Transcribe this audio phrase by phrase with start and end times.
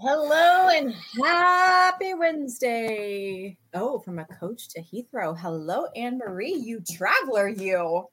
[0.00, 3.58] Hello and happy Wednesday.
[3.74, 5.36] Oh, from a coach to Heathrow.
[5.36, 8.04] Hello, Anne Marie, you traveler, you.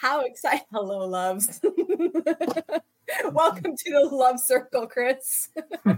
[0.00, 0.64] How excited.
[0.72, 1.60] Hello, loves.
[3.32, 5.50] Welcome to the love circle, Chris.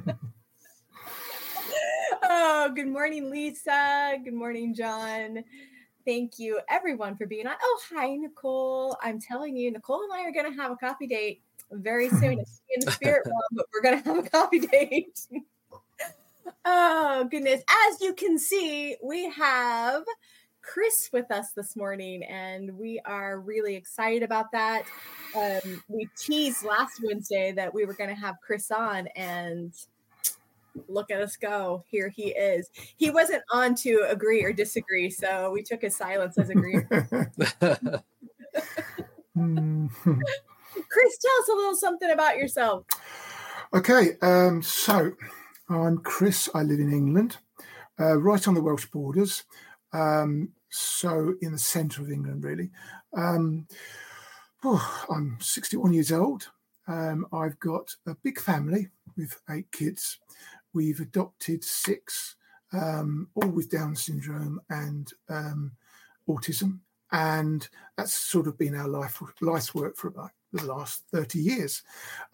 [2.25, 4.17] oh, good morning, Lisa.
[4.25, 5.45] Good morning, John.
[6.05, 7.55] Thank you, everyone, for being on.
[7.63, 8.97] Oh, hi, Nicole.
[9.01, 12.39] I'm telling you, Nicole and I are going to have a coffee date very soon.
[12.41, 15.21] It's in the spirit realm, but we're going to have a coffee date.
[16.65, 17.63] oh, goodness.
[17.89, 20.03] As you can see, we have
[20.63, 24.85] Chris with us this morning, and we are really excited about that.
[25.35, 29.73] Um, we teased last Wednesday that we were going to have Chris on, and
[30.89, 31.85] look at us go.
[31.89, 32.71] Here he is.
[32.97, 36.87] He wasn't on to agree or disagree, so we took his silence as agreement.
[40.73, 42.85] Chris, tell us a little something about yourself.
[43.75, 45.13] Okay, um, so
[45.69, 46.49] I'm Chris.
[46.55, 47.37] I live in England,
[48.01, 49.45] uh, right on the Welsh borders.
[49.93, 52.71] Um, so in the centre of England, really.
[53.17, 53.67] Um,
[54.65, 56.49] oh, I'm 61 years old.
[56.87, 60.19] Um, I've got a big family with eight kids.
[60.73, 62.37] We've adopted six,
[62.73, 65.73] um, all with Down syndrome and um,
[66.29, 66.81] autism,
[67.13, 71.83] and that's sort of been our life life's work for about the last 30 years.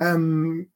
[0.01, 0.69] Um,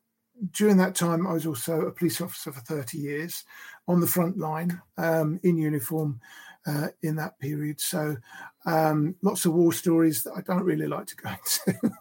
[0.53, 3.45] during that time, I was also a police officer for 30 years
[3.87, 6.21] on the front line um, in uniform
[6.67, 7.81] uh, in that period.
[7.81, 8.17] So,
[8.67, 11.31] um, lots of war stories that I don't really like to go
[11.75, 11.97] into.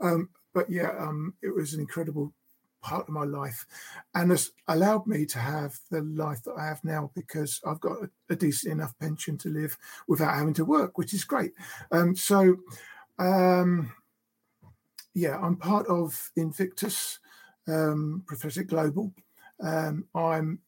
[0.00, 2.32] um, but yeah, um, it was an incredible
[2.82, 3.64] part of my life
[4.14, 8.02] and has allowed me to have the life that I have now because I've got
[8.02, 9.76] a, a decent enough pension to live
[10.08, 11.52] without having to work, which is great.
[11.90, 12.56] Um, so,
[13.18, 13.92] um,
[15.14, 17.18] yeah, I'm part of Invictus
[17.68, 19.12] um, Prophetic Global.
[19.60, 20.58] Um, I'm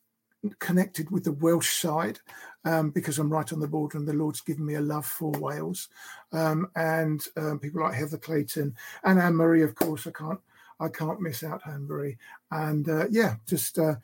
[0.58, 2.18] connected with the Welsh side
[2.64, 5.30] um, because I'm right on the border, and the Lord's given me a love for
[5.32, 5.88] Wales.
[6.32, 10.40] Um, and um, people like Heather Clayton and Anne Marie, of course, I can't
[10.80, 12.18] I can't miss out Anne Marie.
[12.50, 13.96] And uh, yeah, just uh,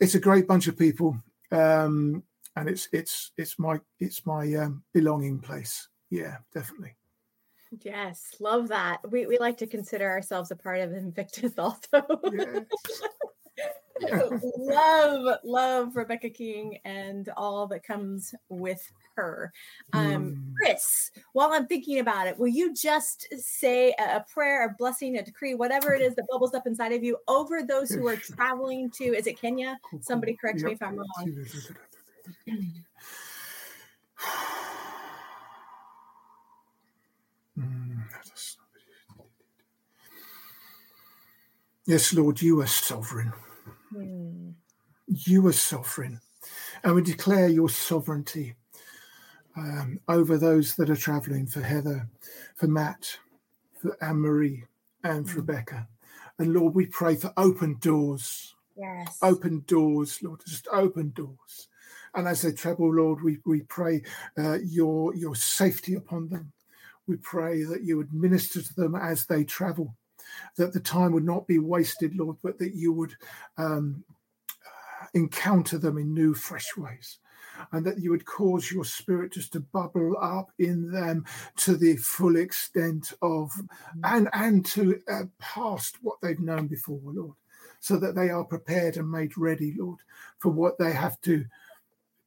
[0.00, 1.16] it's a great bunch of people,
[1.50, 2.22] um,
[2.56, 5.88] and it's it's it's my it's my belonging place.
[6.10, 6.94] Yeah, definitely.
[7.82, 8.98] Yes, love that.
[9.10, 12.02] We we like to consider ourselves a part of Invictus also.
[12.32, 12.64] Yes.
[14.58, 19.52] love, love Rebecca King and all that comes with her.
[19.92, 20.54] Um, mm.
[20.56, 25.22] Chris, while I'm thinking about it, will you just say a, prayer, a blessing, a
[25.22, 28.90] decree, whatever it is that bubbles up inside of you over those who are traveling
[28.90, 29.78] to, is it Kenya?
[30.00, 31.46] Somebody correct me if I'm wrong.
[41.86, 43.32] yes, Lord, you are sovereign.
[43.94, 44.54] Mm.
[45.06, 46.20] You are sovereign.
[46.82, 48.54] And we declare your sovereignty
[49.56, 52.08] um, over those that are traveling for Heather,
[52.56, 53.18] for Matt,
[53.80, 54.64] for Anne Marie,
[55.02, 55.48] and for mm.
[55.48, 55.88] Rebecca.
[56.38, 58.54] And Lord, we pray for open doors.
[58.76, 59.18] Yes.
[59.22, 61.68] Open doors, Lord, just open doors.
[62.14, 64.02] And as they travel, Lord, we, we pray
[64.38, 66.52] uh, your, your safety upon them.
[67.06, 69.94] We pray that you administer to them as they travel,
[70.56, 73.14] that the time would not be wasted, Lord, but that you would
[73.58, 74.04] um,
[75.14, 77.18] encounter them in new, fresh ways.
[77.70, 81.24] And that you would cause your spirit just to bubble up in them
[81.58, 84.00] to the full extent of, mm-hmm.
[84.02, 87.36] and and to uh, past what they've known before, Lord,
[87.78, 90.00] so that they are prepared and made ready, Lord,
[90.38, 91.44] for what they have to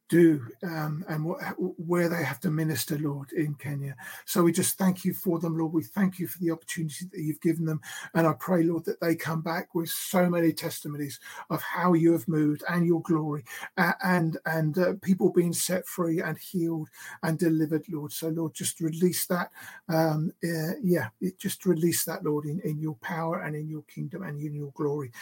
[0.08, 3.94] do um, and what, where they have to minister, Lord, in Kenya.
[4.24, 5.72] So we just thank you for them, Lord.
[5.72, 7.80] We thank you for the opportunity that you've given them.
[8.14, 11.20] And I pray, Lord, that they come back with so many testimonies
[11.50, 13.44] of how you have moved and your glory
[13.76, 16.88] and, and uh, people being set free and healed
[17.22, 18.12] and delivered, Lord.
[18.12, 19.50] So, Lord, just release that.
[19.88, 21.08] Um, uh, yeah,
[21.38, 24.72] just release that, Lord, in, in your power and in your kingdom and in your
[24.74, 25.08] glory.
[25.08, 25.12] In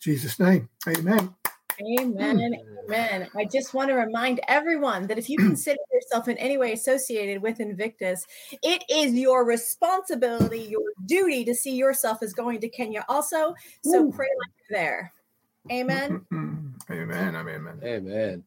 [0.00, 1.34] Jesus' name, amen.
[1.80, 2.38] Amen.
[2.38, 2.92] Hmm.
[2.92, 3.28] Amen.
[3.36, 7.42] I just want to remind everyone that if you consider yourself in any way associated
[7.42, 8.26] with Invictus,
[8.62, 13.54] it is your responsibility, your duty to see yourself as going to Kenya also.
[13.84, 14.12] So Ooh.
[14.12, 15.12] pray like you're there.
[15.70, 16.26] Amen.
[16.90, 17.36] amen.
[17.36, 17.80] Amen.
[17.82, 18.44] Amen.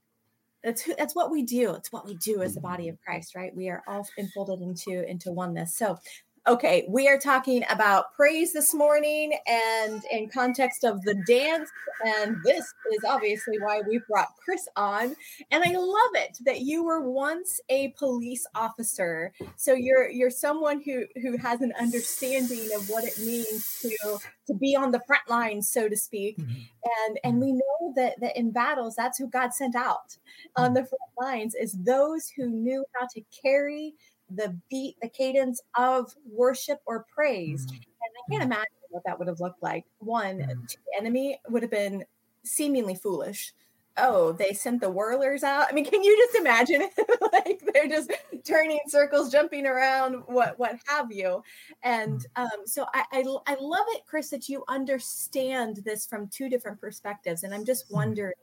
[0.64, 1.76] That's who, that's what we do.
[1.76, 3.56] It's what we do as the body of Christ, right?
[3.56, 5.78] We are all enfolded into into oneness.
[5.78, 6.00] So
[6.48, 11.72] Okay, we are talking about praise this morning and in context of the dance.
[12.06, 15.16] And this is obviously why we brought Chris on.
[15.50, 19.34] And I love it that you were once a police officer.
[19.56, 24.54] So you're you're someone who who has an understanding of what it means to to
[24.54, 26.38] be on the front lines, so to speak.
[26.38, 26.62] Mm-hmm.
[27.08, 30.16] And and we know that that in battles, that's who God sent out
[30.58, 33.96] on the front lines is those who knew how to carry
[34.36, 37.66] the beat, the cadence of worship or praise.
[37.66, 37.76] Mm-hmm.
[37.76, 38.52] And I can't mm-hmm.
[38.52, 39.86] imagine what that would have looked like.
[40.00, 40.66] One, mm-hmm.
[40.66, 42.06] to the enemy would have been
[42.44, 43.54] seemingly foolish.
[43.98, 45.68] Oh, they sent the whirlers out.
[45.70, 46.92] I mean, can you just imagine it?
[47.34, 48.12] like they're just
[48.44, 51.42] turning circles, jumping around, what what have you?
[51.84, 52.44] And mm-hmm.
[52.44, 56.82] um, so I, I I love it, Chris, that you understand this from two different
[56.82, 57.44] perspectives.
[57.44, 57.96] And I'm just mm-hmm.
[57.96, 58.34] wondering,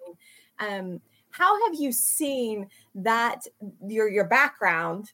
[0.58, 1.00] um,
[1.32, 3.46] how have you seen that
[3.86, 5.12] your your background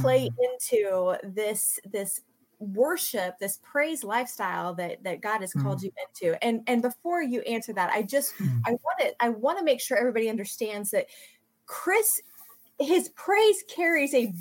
[0.00, 0.42] play mm-hmm.
[0.42, 2.20] into this this
[2.60, 5.84] worship this praise lifestyle that that god has called mm.
[5.84, 8.60] you into and and before you answer that i just mm.
[8.66, 11.06] i want to i want to make sure everybody understands that
[11.66, 12.20] chris
[12.80, 14.32] his praise carries a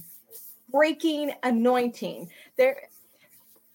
[0.71, 2.81] breaking anointing there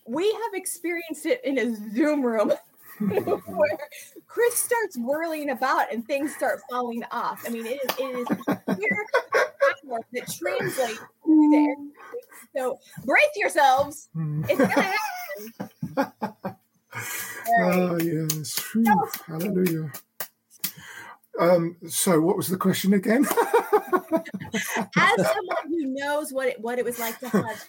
[0.06, 2.52] we have experienced it in a zoom room
[2.98, 3.78] where
[4.26, 9.44] chris starts whirling about and things start falling off i mean it is it is
[9.86, 11.00] power that translates
[12.56, 14.08] so brace yourselves.
[14.12, 14.44] Hmm.
[14.48, 14.94] It's gonna
[16.20, 16.56] happen.
[17.60, 18.58] Oh yes.
[18.72, 19.92] Whew, hallelujah.
[21.38, 23.24] Um, so what was the question again?
[24.96, 27.64] As someone who knows what it what it was like to have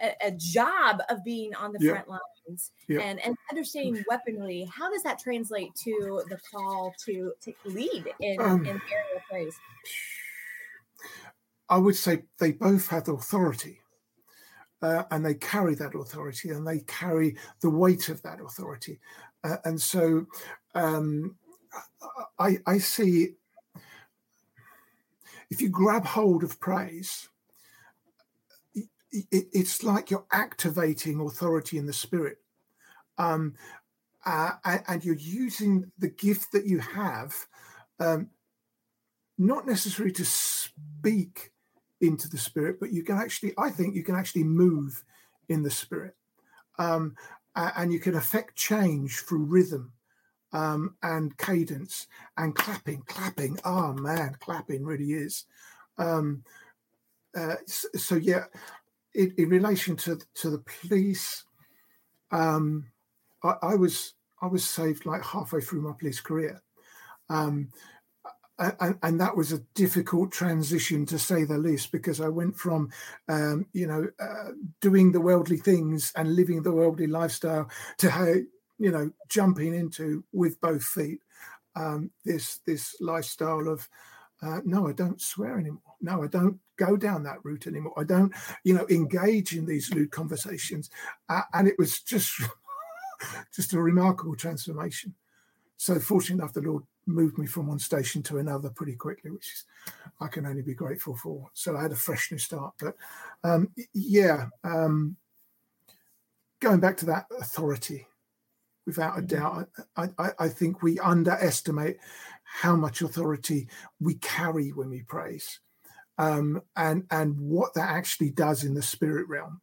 [0.00, 2.06] a, a job of being on the yep.
[2.06, 3.02] front lines yep.
[3.02, 8.40] and, and understanding weaponry, how does that translate to the call to, to lead in,
[8.40, 9.56] um, in area of praise?
[11.68, 13.80] I would say they both have authority.
[14.82, 19.00] Uh, and they carry that authority and they carry the weight of that authority.
[19.42, 20.26] Uh, and so
[20.74, 21.36] um,
[22.38, 23.30] I, I, see
[25.50, 27.30] if you grab hold of praise,
[28.74, 28.84] it,
[29.30, 32.38] it's like you're activating authority in the spirit.
[33.16, 33.54] Um,
[34.26, 34.50] uh,
[34.86, 37.34] and you're using the gift that you have,
[38.00, 38.28] um,
[39.38, 41.52] not necessarily to speak
[42.00, 45.04] into the spirit, but you can actually, I think, you can actually move
[45.48, 46.14] in the spirit,
[46.78, 47.16] um,
[47.54, 49.92] and you can affect change through rhythm
[50.52, 52.06] um, and cadence
[52.36, 53.02] and clapping.
[53.06, 55.44] Clapping, oh man, clapping really is.
[55.98, 56.44] Um,
[57.36, 58.44] uh, so, yeah,
[59.14, 61.44] in, in, relation to to the police,
[62.30, 62.86] um,
[63.42, 66.62] I, I was I was saved like halfway through my police career.
[67.28, 67.68] Um,
[68.58, 72.90] and, and, that was a difficult transition to say the least because I went from,
[73.28, 77.68] um, you know, uh, doing the worldly things and living the worldly lifestyle
[77.98, 78.32] to how,
[78.78, 81.20] you know, jumping into with both feet
[81.76, 83.88] um, this this lifestyle of,
[84.42, 85.80] uh, no, I don't swear anymore.
[86.00, 87.94] No, I don't go down that route anymore.
[87.96, 90.90] I don't, you know, engage in these lewd conversations,
[91.28, 92.42] uh, and it was just
[93.54, 95.14] just a remarkable transformation.
[95.76, 99.46] So, fortunate enough, the Lord moved me from one station to another pretty quickly, which
[99.46, 99.64] is
[100.20, 101.50] I can only be grateful for.
[101.54, 102.74] So I had a fresh new start.
[102.78, 102.96] But
[103.42, 105.16] um, yeah, um,
[106.60, 108.06] going back to that authority,
[108.86, 109.36] without a mm-hmm.
[109.36, 111.98] doubt, I, I, I, think we underestimate
[112.42, 113.68] how much authority
[114.00, 115.60] we carry when we praise,
[116.18, 119.60] um, and and what that actually does in the spirit realm.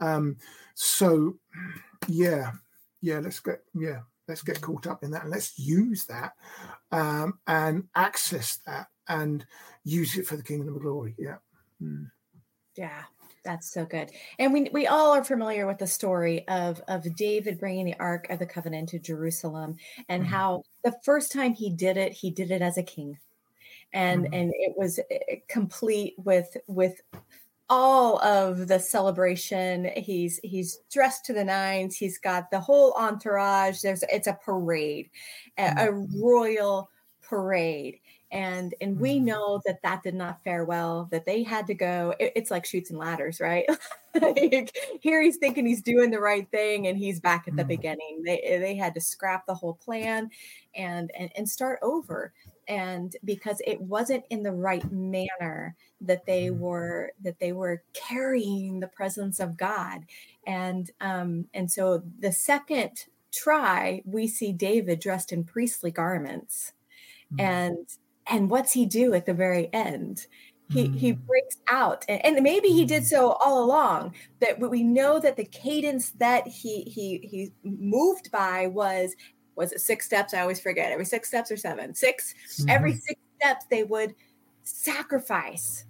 [0.00, 0.36] Um,
[0.74, 1.38] so
[2.06, 2.52] yeah,
[3.00, 6.32] yeah, let's get yeah let's get caught up in that and let's use that
[6.92, 9.44] um, and access that and
[9.84, 11.14] use it for the kingdom of glory.
[11.18, 11.36] Yeah.
[11.82, 12.10] Mm.
[12.76, 13.02] Yeah.
[13.44, 14.10] That's so good.
[14.38, 18.28] And we we all are familiar with the story of of David bringing the ark
[18.28, 19.76] of the covenant to Jerusalem
[20.08, 20.32] and mm-hmm.
[20.32, 23.16] how the first time he did it he did it as a king.
[23.94, 24.34] And mm-hmm.
[24.34, 27.00] and it was eh, complete with with
[27.70, 29.90] all of the celebration.
[29.96, 31.96] He's he's dressed to the nines.
[31.96, 33.80] He's got the whole entourage.
[33.80, 35.10] There's it's a parade,
[35.58, 36.22] a, a mm-hmm.
[36.22, 36.90] royal
[37.22, 38.00] parade.
[38.30, 39.26] And and we mm-hmm.
[39.26, 41.08] know that that did not fare well.
[41.10, 42.14] That they had to go.
[42.18, 43.66] It, it's like Chutes and Ladders, right?
[44.20, 47.68] like, here he's thinking he's doing the right thing, and he's back at the mm-hmm.
[47.68, 48.22] beginning.
[48.24, 50.30] They they had to scrap the whole plan,
[50.74, 52.34] and and and start over
[52.68, 56.58] and because it wasn't in the right manner that they mm.
[56.58, 60.02] were that they were carrying the presence of god
[60.46, 66.72] and um and so the second try we see david dressed in priestly garments
[67.32, 67.40] mm-hmm.
[67.40, 67.88] and
[68.26, 70.26] and what's he do at the very end
[70.70, 71.26] he he mm.
[71.26, 75.44] breaks out and, and, maybe he did so all along that we know that the
[75.44, 79.14] cadence that he he he moved by was
[79.58, 80.32] was it six steps?
[80.32, 80.92] I always forget.
[80.92, 81.94] Every six steps or seven?
[81.94, 82.70] 6 mm-hmm.
[82.70, 84.14] every six steps they would
[84.62, 85.84] sacrifice.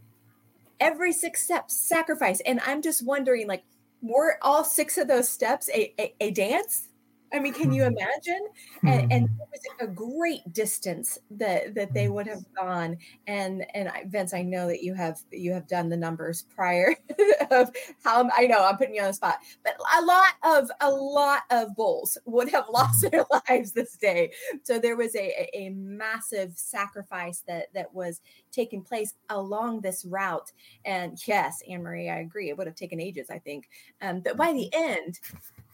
[0.81, 2.41] Every six steps sacrifice.
[2.41, 3.63] And i'm just wondering like
[4.01, 6.89] were all six of those steps a, a, a dance
[7.33, 7.97] I mean, can you mm-hmm.
[7.97, 8.49] imagine?
[8.83, 9.41] And, and mm-hmm.
[9.43, 12.97] it was a great distance that that they would have gone.
[13.27, 16.95] And and I, Vince, I know that you have you have done the numbers prior
[17.51, 17.71] of
[18.05, 21.43] how I know I'm putting you on the spot, but a lot of a lot
[21.51, 24.33] of bulls would have lost their lives this day.
[24.63, 28.21] So there was a a massive sacrifice that that was
[28.53, 30.53] taking place along this route.
[30.85, 32.49] And yes, Anne Marie, I agree.
[32.49, 33.69] It would have taken ages, I think.
[34.01, 34.83] Um, but by the mm-hmm.
[34.83, 35.21] end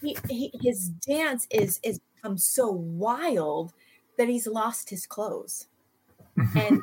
[0.05, 3.73] he, he, his dance is is become so wild
[4.17, 5.67] that he's lost his clothes.
[6.57, 6.83] And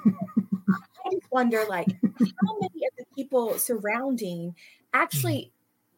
[1.05, 4.55] I just wonder, like, how many of the people surrounding
[4.93, 5.51] actually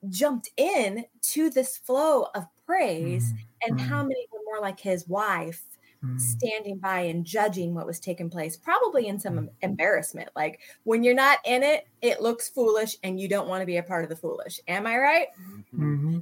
[0.09, 4.07] jumped in to this flow of praise, and how mm-hmm.
[4.07, 5.61] many were more like his wife
[6.03, 6.17] mm-hmm.
[6.17, 10.29] standing by and judging what was taking place, probably in some embarrassment.
[10.35, 13.77] Like when you're not in it, it looks foolish and you don't want to be
[13.77, 14.59] a part of the foolish.
[14.67, 15.27] Am I right?
[15.75, 16.19] Mm-hmm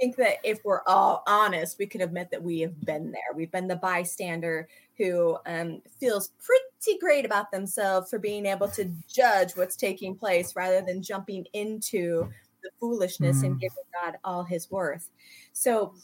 [0.00, 3.34] think that if we're all honest, we could admit that we have been there.
[3.34, 8.90] We've been the bystander who um, feels pretty great about themselves for being able to
[9.08, 12.28] judge what's taking place rather than jumping into
[12.62, 13.46] the foolishness mm.
[13.46, 15.10] and giving God all his worth.
[15.52, 15.94] So,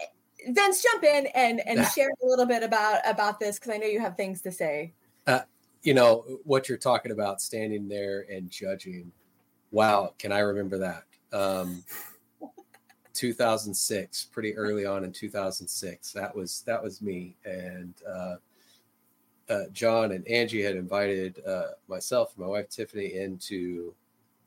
[0.00, 0.04] eh,
[0.48, 3.86] Vince, jump in and and share a little bit about about this because I know
[3.86, 4.92] you have things to say.
[5.26, 5.40] Uh,
[5.82, 9.12] you know what you're talking about, standing there and judging.
[9.70, 11.04] Wow, can I remember that?
[11.32, 11.84] Um,
[13.18, 16.12] 2006, pretty early on in 2006.
[16.12, 18.36] That was that was me, and uh,
[19.48, 23.92] uh, John and Angie had invited uh, myself and my wife Tiffany in to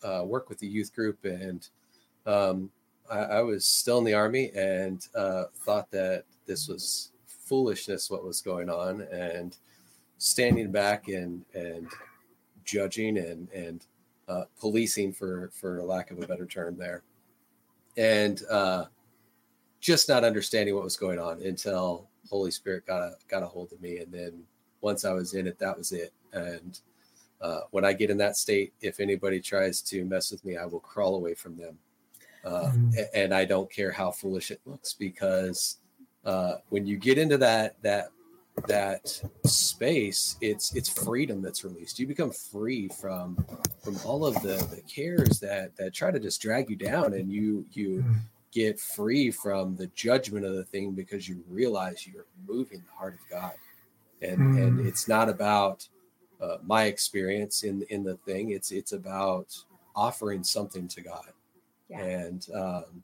[0.04, 1.68] uh, work with the youth group, and
[2.26, 2.72] um,
[3.12, 8.24] I, I, was still in the army and uh, thought that this was foolishness what
[8.24, 9.58] was going on, and
[10.18, 11.88] standing back and and
[12.64, 13.86] judging and and
[14.30, 17.04] uh, policing for for lack of a better term there
[17.98, 18.86] and uh,
[19.80, 23.72] just not understanding what was going on until Holy Spirit got a got a hold
[23.74, 24.44] of me, and then
[24.82, 26.14] once I was in it, that was it.
[26.34, 26.80] And
[27.42, 30.66] uh, when I get in that state, if anybody tries to mess with me, I
[30.66, 31.78] will crawl away from them,
[32.46, 33.06] uh, mm.
[33.14, 35.78] and I don't care how foolish it looks because
[36.26, 38.10] uh, when you get into that that
[38.68, 43.44] that space it's it's freedom that's released you become free from
[43.84, 47.32] from all of the the cares that that try to just drag you down and
[47.32, 48.16] you you mm.
[48.52, 53.14] get free from the judgment of the thing because you realize you're moving the heart
[53.14, 53.54] of god
[54.22, 54.62] and mm.
[54.62, 55.88] and it's not about
[56.42, 59.58] uh, my experience in in the thing it's it's about
[59.96, 61.32] offering something to god
[61.90, 62.00] yeah.
[62.00, 63.04] and um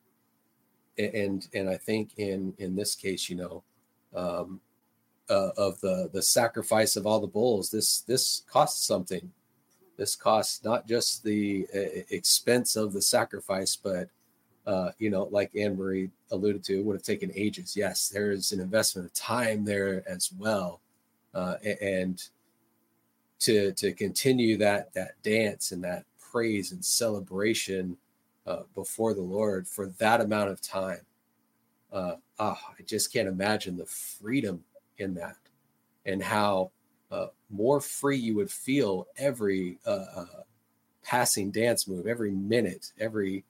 [0.98, 3.64] and and i think in in this case you know
[4.16, 4.60] um
[5.30, 7.70] uh, of the the sacrifice of all the bulls.
[7.70, 9.32] This this costs something.
[9.98, 14.10] This costs not just the uh, expense of the sacrifice, but
[14.68, 17.76] uh, you know, like Anne Marie alluded to, would have taken ages.
[17.76, 20.82] Yes, there is an investment of time there as well,
[21.34, 22.22] uh, and
[23.40, 27.98] to to continue that that dance and that praise and celebration
[28.46, 31.02] uh, before the Lord for that amount of time.
[31.92, 34.64] Uh, oh, I just can't imagine the freedom
[34.98, 35.36] in that
[36.06, 36.72] and how
[37.12, 40.26] uh, more free you would feel every uh, uh,
[41.04, 43.44] passing dance move every minute every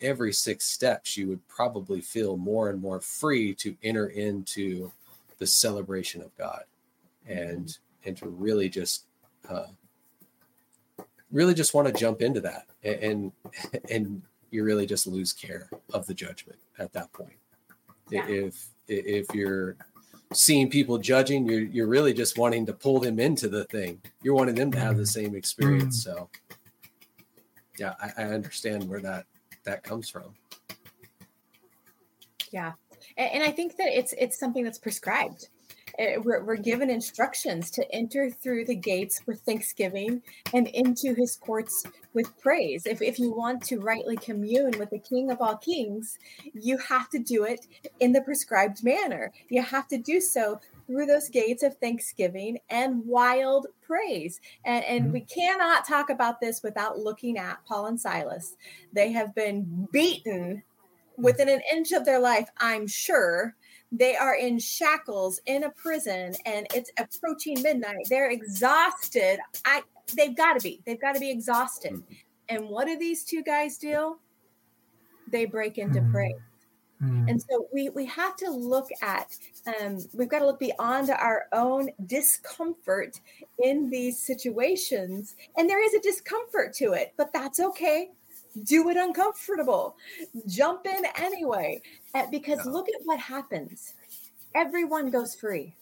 [0.00, 4.90] every six steps you would probably feel more and more free to enter into
[5.38, 6.64] the celebration of god
[7.26, 9.04] and and to really just
[9.48, 9.66] uh,
[11.30, 13.32] really just want to jump into that and, and
[13.90, 17.36] and you really just lose care of the judgment at that point
[18.10, 18.26] yeah.
[18.26, 19.76] if if you're
[20.36, 24.00] seeing people judging, you're you're really just wanting to pull them into the thing.
[24.22, 25.08] You're wanting them to have the mm.
[25.08, 26.00] same experience.
[26.00, 26.14] Mm.
[26.14, 26.28] So
[27.78, 29.26] yeah, I, I understand where that
[29.64, 30.34] that comes from.
[32.52, 32.72] Yeah.
[33.16, 35.48] And, and I think that it's it's something that's prescribed.
[35.98, 40.22] Eh, we're, we're given instructions to enter through the gates with thanksgiving
[40.52, 41.84] and into his courts
[42.14, 42.86] with praise.
[42.86, 46.18] If, if you want to rightly commune with the King of all kings,
[46.52, 47.66] you have to do it
[48.00, 49.32] in the prescribed manner.
[49.48, 54.40] You have to do so through those gates of thanksgiving and wild praise.
[54.64, 58.56] And, and we cannot talk about this without looking at Paul and Silas.
[58.92, 60.62] They have been beaten
[61.16, 63.54] within an inch of their life, I'm sure,
[63.96, 68.06] they are in shackles in a prison and it's approaching midnight.
[68.08, 69.38] They're exhausted.
[69.64, 69.82] I
[70.16, 70.80] they've got to be.
[70.84, 71.92] They've got to be exhausted.
[71.92, 72.04] Mhm.
[72.48, 74.18] And what do these two guys do?
[75.30, 76.12] They break into Mm.
[76.12, 76.34] praise.
[77.02, 77.30] Mm.
[77.30, 79.36] And so we we have to look at
[79.80, 83.20] um, we've got to look beyond our own discomfort
[83.58, 88.10] in these situations, and there is a discomfort to it, but that's okay.
[88.62, 89.96] Do it uncomfortable,
[90.46, 91.82] jump in anyway,
[92.14, 93.94] Uh, because look at what happens.
[94.54, 95.74] Everyone goes free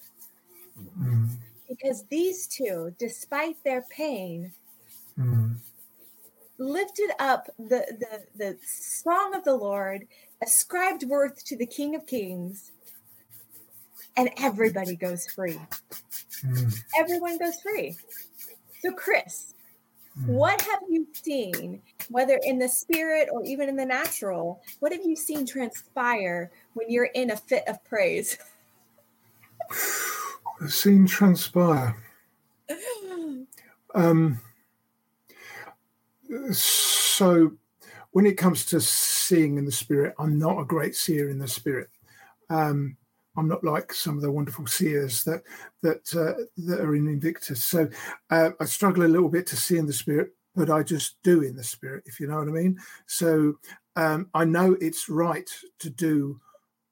[0.98, 1.28] Mm.
[1.68, 4.52] because these two, despite their pain,
[5.18, 5.56] Mm.
[6.56, 10.08] lifted up the, the the song of the Lord,
[10.40, 12.70] ascribed worth to the King of Kings,
[14.16, 15.60] and everybody goes free.
[16.42, 16.74] Mm.
[16.96, 17.98] Everyone goes free.
[18.80, 19.51] So, Chris.
[20.26, 24.62] What have you seen, whether in the spirit or even in the natural?
[24.80, 28.36] What have you seen transpire when you're in a fit of praise?
[30.60, 31.96] I've seen transpire.
[33.94, 34.40] Um,
[36.50, 37.52] so,
[38.12, 41.46] when it comes to seeing in the spirit, I'm not a great seer in the
[41.46, 41.90] spirit.
[42.48, 42.96] Um,
[43.36, 45.42] I'm not like some of the wonderful seers that
[45.82, 47.64] that uh, that are in Invictus.
[47.64, 47.88] So
[48.30, 51.42] uh, I struggle a little bit to see in the spirit, but I just do
[51.42, 52.78] in the spirit, if you know what I mean.
[53.06, 53.54] So
[53.96, 55.48] um, I know it's right
[55.80, 56.40] to do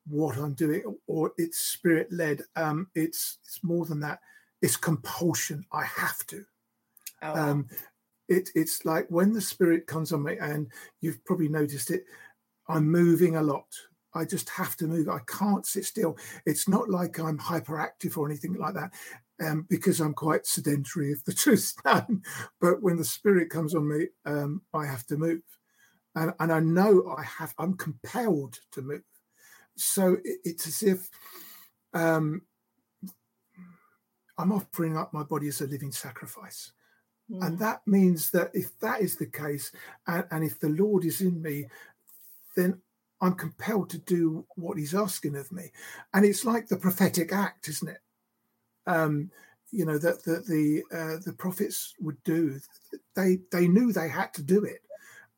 [0.08, 2.42] what I'm doing, or it's spirit led.
[2.56, 4.20] Um, it's it's more than that.
[4.62, 5.64] It's compulsion.
[5.72, 6.44] I have to
[7.22, 7.68] Oh, um
[8.28, 10.68] it, it's like when the spirit comes on me and
[11.00, 12.04] you've probably noticed it
[12.68, 13.66] i'm moving a lot
[14.14, 15.08] i just have to move.
[15.08, 16.16] I can't sit still.
[16.46, 18.92] It's not like i'm hyperactive or anything like that
[19.44, 22.22] um, because i'm quite sedentary if the truth's known.
[22.60, 25.42] But when the spirit comes on me um, i have to move.
[26.14, 29.02] And, and i know i have i'm compelled to move.
[29.76, 31.08] So it, it's as if
[31.94, 32.42] um,
[34.38, 36.72] i'm offering up my body as a living sacrifice.
[37.30, 39.72] Mm, and that means that if that is the case,
[40.06, 41.66] and, and if the Lord is in me,
[42.56, 42.80] then
[43.20, 45.70] I'm compelled to do what He's asking of me.
[46.14, 48.00] And it's like the prophetic act, isn't it?
[48.86, 49.30] Um,
[49.72, 52.58] you know that the the uh, the prophets would do.
[53.14, 54.80] They they knew they had to do it,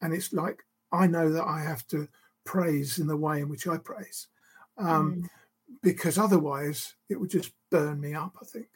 [0.01, 2.09] and it's like I know that I have to
[2.45, 4.29] praise in the way in which I praise,
[4.79, 5.29] um, mm,
[5.83, 8.35] because otherwise it would just burn me up.
[8.41, 8.69] I think.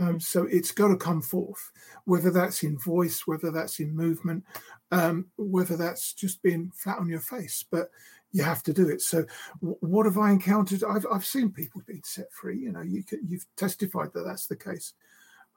[0.00, 1.70] Um, so it's got to come forth,
[2.06, 4.42] whether that's in voice, whether that's in movement,
[4.90, 7.62] um, whether that's just being flat on your face.
[7.70, 7.90] But
[8.32, 9.02] you have to do it.
[9.02, 9.24] So
[9.60, 10.82] w- what have I encountered?
[10.82, 12.58] I've I've seen people being set free.
[12.58, 14.94] You know, you you've testified that that's the case.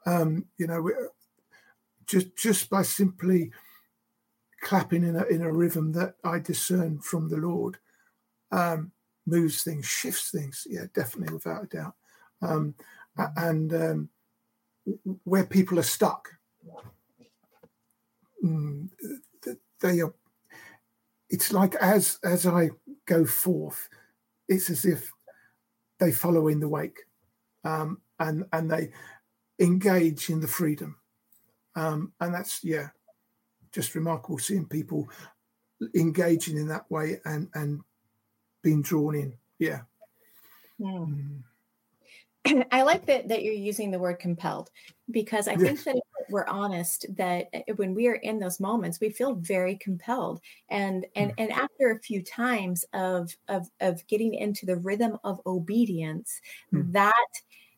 [0.04, 0.88] Um, you know,
[2.06, 3.50] just just by simply
[4.60, 7.78] clapping in a in a rhythm that I discern from the Lord,
[8.52, 8.92] um,
[9.26, 10.66] moves things, shifts things.
[10.68, 11.94] Yeah, definitely, without a doubt.
[12.42, 12.74] Um,
[13.36, 14.08] and um,
[15.24, 16.28] where people are stuck,
[18.44, 18.90] mm,
[19.80, 20.12] they are.
[21.30, 22.70] It's like as as I
[23.06, 23.88] go forth,
[24.48, 25.12] it's as if
[25.98, 27.00] they follow in the wake,
[27.64, 28.90] um, and and they
[29.58, 30.96] engage in the freedom,
[31.74, 32.88] um, and that's yeah,
[33.72, 35.08] just remarkable seeing people
[35.94, 37.80] engaging in that way and and
[38.62, 39.34] being drawn in.
[39.58, 39.80] Yeah.
[40.80, 41.42] mm.
[42.46, 42.64] Mm.
[42.72, 44.70] I like that that you're using the word compelled
[45.10, 45.96] because I think that
[46.30, 51.06] we're honest that uh, when we are in those moments we feel very compelled and
[51.16, 56.40] and and after a few times of of of getting into the rhythm of obedience
[56.70, 56.86] Hmm.
[56.92, 57.26] that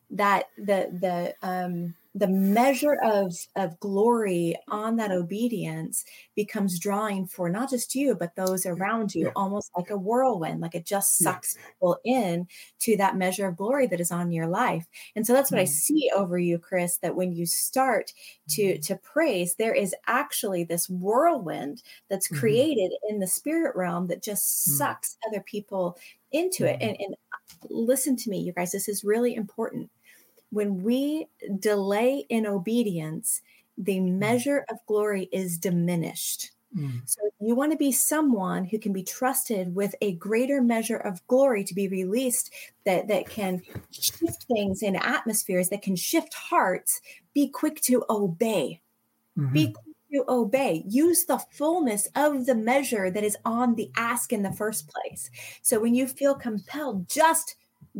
[0.09, 6.03] that the the um the measure of of glory on that obedience
[6.35, 9.31] becomes drawing for not just you but those around you Yeah.
[9.35, 11.31] almost like a whirlwind like it just Yeah.
[11.33, 12.47] sucks people in
[12.79, 15.65] to that measure of glory that is on your life and so that's what i
[15.65, 15.67] Mm.
[15.69, 18.11] see over you chris that when you start
[18.49, 22.39] to to praise there is actually this whirlwind that's Mhm.
[22.39, 24.77] created in the spirit realm that just Mm.
[24.77, 25.95] sucks other people
[26.31, 26.87] into it Mhm.
[26.89, 27.15] and, and
[27.69, 29.91] listen to me you guys this is really important
[30.51, 31.27] when we
[31.59, 33.41] delay in obedience
[33.77, 36.51] the measure of glory is diminished.
[36.77, 37.01] Mm.
[37.09, 41.25] so you want to be someone who can be trusted with a greater measure of
[41.25, 42.53] glory to be released
[42.85, 47.01] that that can shift things in atmospheres that can shift hearts
[47.33, 48.79] be quick to obey.
[49.37, 49.53] Mhm.
[49.53, 50.83] be quick to obey.
[50.87, 55.29] Use the fullness of the measure that is on the ask in the first place.
[55.63, 57.55] So when you feel compelled just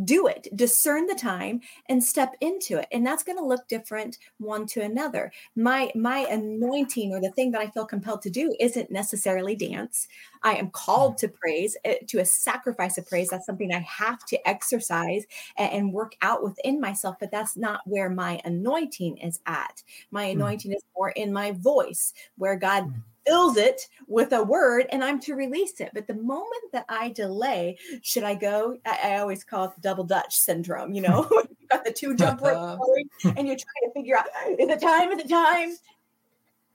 [0.05, 4.17] do it discern the time and step into it and that's going to look different
[4.37, 5.31] one to another.
[5.55, 10.07] My my anointing or the thing that i feel compelled to do isn't necessarily dance.
[10.43, 13.29] I am called to praise eh, to a sacrifice of praise.
[13.29, 15.25] That's something i have to exercise
[15.57, 19.83] and work out within myself but that's not where my anointing is at.
[20.11, 20.39] My hmm.
[20.39, 25.03] anointing is more in my voice where god mm fills it with a word and
[25.03, 25.91] I'm to release it.
[25.93, 28.77] But the moment that I delay, should I go?
[28.85, 30.93] I, I always call it the double Dutch syndrome.
[30.93, 31.27] You know,
[31.59, 32.79] you've got the two jump ropes
[33.23, 34.25] and you're trying to figure out
[34.57, 35.11] is it time?
[35.11, 35.75] Is it time?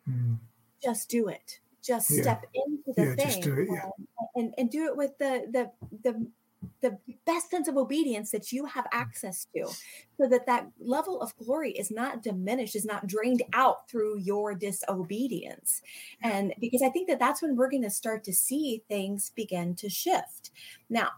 [0.09, 0.39] Mm.
[0.83, 1.61] Just do it.
[1.83, 2.23] Just yeah.
[2.23, 3.91] step into the yeah, thing it, yeah.
[4.37, 5.71] and, and do it with the the
[6.03, 6.27] the
[6.81, 8.89] the best sense of obedience that you have mm.
[8.93, 13.89] access to so that that level of glory is not diminished is not drained out
[13.89, 15.83] through your disobedience.
[16.23, 19.75] And because i think that that's when we're going to start to see things begin
[19.77, 20.51] to shift.
[20.89, 21.11] Now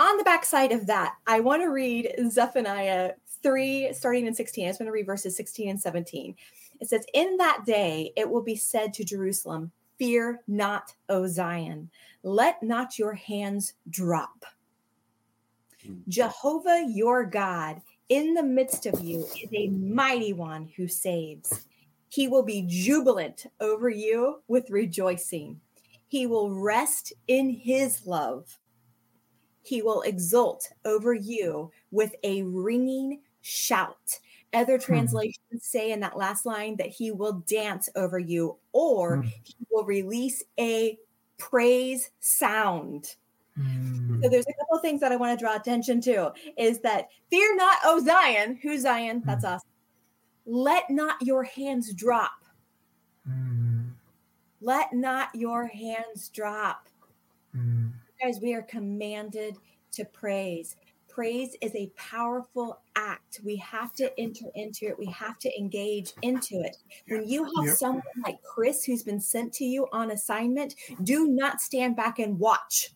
[0.00, 4.68] on the backside of that i want to read zephaniah 3 starting in 16 i
[4.68, 6.34] just want to read verses 16 and 17
[6.80, 11.90] it says in that day it will be said to jerusalem fear not o zion
[12.22, 14.44] let not your hands drop.
[15.84, 15.94] Hmm.
[16.08, 21.66] Jehovah your God in the midst of you is a mighty one who saves.
[22.08, 25.60] He will be jubilant over you with rejoicing.
[26.08, 28.58] He will rest in his love.
[29.62, 34.18] He will exult over you with a ringing shout.
[34.52, 34.84] Other hmm.
[34.84, 39.28] translations say in that last line that he will dance over you, or hmm.
[39.42, 40.98] he will release a
[41.38, 43.16] praise sound.
[44.22, 47.08] So there's a couple of things that I want to draw attention to is that
[47.30, 49.22] fear not, O Zion, who's Zion?
[49.24, 49.54] That's mm.
[49.54, 49.62] us.
[50.46, 52.44] Let not your hands drop.
[53.28, 53.90] Mm.
[54.60, 56.88] Let not your hands drop.
[57.56, 57.92] Mm.
[58.22, 59.56] Guys, we are commanded
[59.92, 60.76] to praise
[61.12, 63.40] praise is a powerful act.
[63.44, 64.98] We have to enter into it.
[64.98, 66.76] We have to engage into it.
[67.08, 67.76] When you have yep.
[67.76, 72.38] someone like Chris who's been sent to you on assignment, do not stand back and
[72.38, 72.90] watch.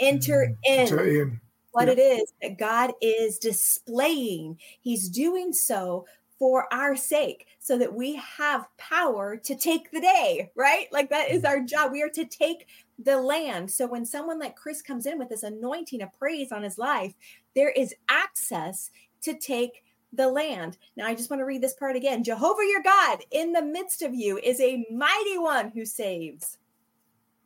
[0.00, 0.96] Enter mm-hmm.
[0.96, 1.16] in.
[1.16, 1.40] in.
[1.72, 1.98] What yep.
[1.98, 4.58] it is that God is displaying.
[4.80, 6.06] He's doing so
[6.38, 10.88] for our sake so that we have power to take the day, right?
[10.92, 11.92] Like that is our job.
[11.92, 12.66] We are to take
[12.98, 13.70] the land.
[13.70, 17.14] So when someone like Chris comes in with this anointing of praise on his life,
[17.54, 18.90] there is access
[19.22, 20.78] to take the land.
[20.96, 22.24] Now, I just want to read this part again.
[22.24, 26.58] Jehovah your God in the midst of you is a mighty one who saves.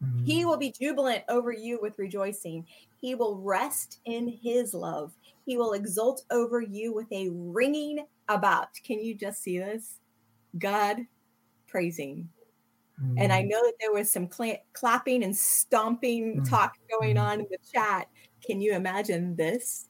[0.04, 0.24] Mm-hmm.
[0.24, 2.66] He will be jubilant over you with rejoicing.
[3.00, 5.12] He will rest in his love.
[5.46, 8.68] He will exult over you with a ringing about.
[8.84, 9.98] Can you just see this?
[10.58, 10.98] God
[11.66, 12.28] praising.
[13.02, 13.18] Mm-hmm.
[13.18, 13.48] And I mm-hmm.
[13.48, 16.44] know that there was some cl- clapping and stomping mm-hmm.
[16.44, 17.26] talk going mm-hmm.
[17.26, 18.08] on in the chat.
[18.44, 19.87] Can you imagine this?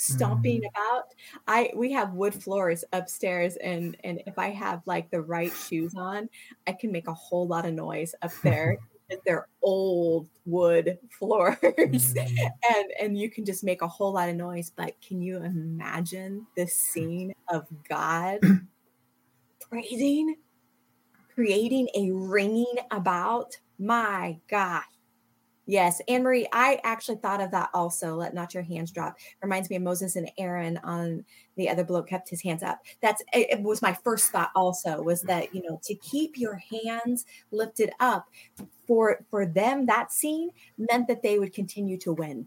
[0.00, 0.68] Stomping mm.
[0.70, 1.14] about.
[1.46, 5.94] I we have wood floors upstairs and and if I have like the right shoes
[5.94, 6.28] on,
[6.66, 8.78] I can make a whole lot of noise up there.
[9.26, 12.50] they're old wood floors mm.
[12.74, 16.46] and and you can just make a whole lot of noise but can you imagine
[16.56, 18.38] the scene of god
[19.68, 20.36] praising
[21.34, 24.84] creating a ringing about my gosh
[25.70, 28.16] Yes, Anne Marie, I actually thought of that also.
[28.16, 29.14] Let not your hands drop.
[29.40, 31.24] Reminds me of Moses and Aaron on
[31.56, 32.80] the other bloke kept his hands up.
[33.00, 37.24] That's it was my first thought also was that, you know, to keep your hands
[37.52, 38.26] lifted up
[38.88, 42.46] for for them that scene meant that they would continue to win.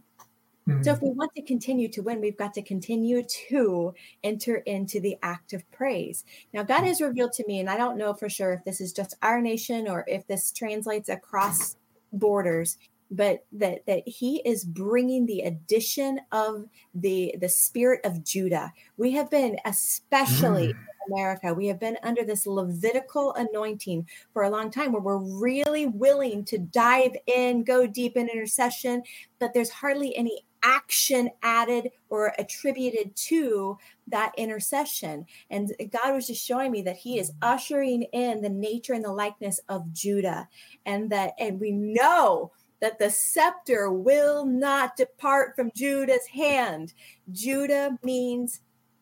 [0.67, 0.83] Mm-hmm.
[0.83, 1.05] So if mm-hmm.
[1.05, 3.93] we want to continue to win, we've got to continue to
[4.25, 6.25] enter into the act of praise.
[6.51, 8.91] Now, God has revealed to me, and I don't know for sure if this is
[8.91, 11.77] just our nation or if this translates across
[12.11, 12.77] borders
[13.11, 18.73] but that that he is bringing the addition of the the spirit of Judah.
[18.97, 20.77] We have been especially mm.
[21.11, 25.85] America, we have been under this Levitical anointing for a long time where we're really
[25.87, 29.03] willing to dive in, go deep in intercession,
[29.39, 35.25] but there's hardly any action added or attributed to that intercession.
[35.49, 39.11] And God was just showing me that He is ushering in the nature and the
[39.11, 40.47] likeness of Judah.
[40.85, 42.51] And that, and we know
[42.83, 46.91] that the scepter will not depart from Judah's hand.
[47.31, 48.59] Judah means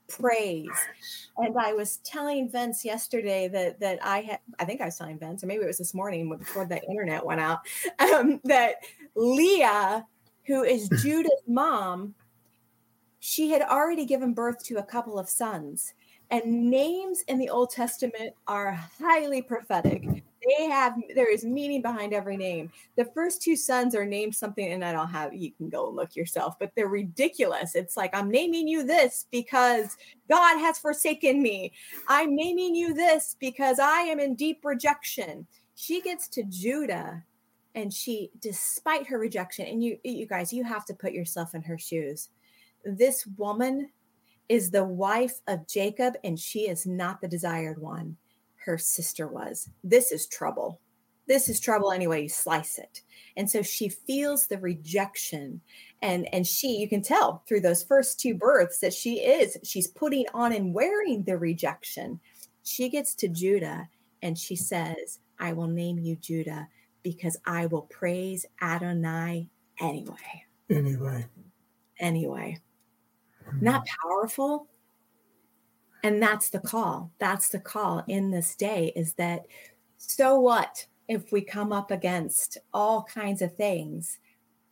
[0.07, 0.69] praise.
[1.37, 5.17] And I was telling Vince yesterday that that I had I think I was telling
[5.17, 7.61] Vince, or maybe it was this morning before the internet went out,
[7.99, 8.75] um, that
[9.15, 10.05] Leah,
[10.45, 12.13] who is Judah's mom,
[13.19, 15.95] she had already given birth to a couple of sons.
[16.29, 20.23] And names in the Old Testament are highly prophetic.
[20.45, 22.71] They have there is meaning behind every name.
[22.95, 25.95] The first two sons are named something, and I don't have you can go and
[25.95, 27.75] look yourself, but they're ridiculous.
[27.75, 29.97] It's like I'm naming you this because
[30.29, 31.73] God has forsaken me.
[32.07, 35.47] I'm naming you this because I am in deep rejection.
[35.75, 37.23] She gets to Judah
[37.75, 41.61] and she despite her rejection and you you guys you have to put yourself in
[41.61, 42.29] her shoes
[42.83, 43.89] this woman
[44.49, 48.17] is the wife of Jacob and she is not the desired one
[48.65, 50.79] her sister was this is trouble
[51.27, 53.01] this is trouble anyway you slice it
[53.37, 55.61] and so she feels the rejection
[56.01, 59.87] and and she you can tell through those first two births that she is she's
[59.87, 62.19] putting on and wearing the rejection
[62.63, 63.87] she gets to Judah
[64.21, 66.67] and she says I will name you Judah
[67.03, 70.45] because I will praise Adonai anyway.
[70.69, 71.25] Anyway.
[71.99, 72.59] Anyway.
[73.47, 73.65] Mm-hmm.
[73.65, 74.67] Not powerful.
[76.03, 77.11] And that's the call.
[77.19, 79.45] That's the call in this day is that
[79.97, 84.17] so what if we come up against all kinds of things?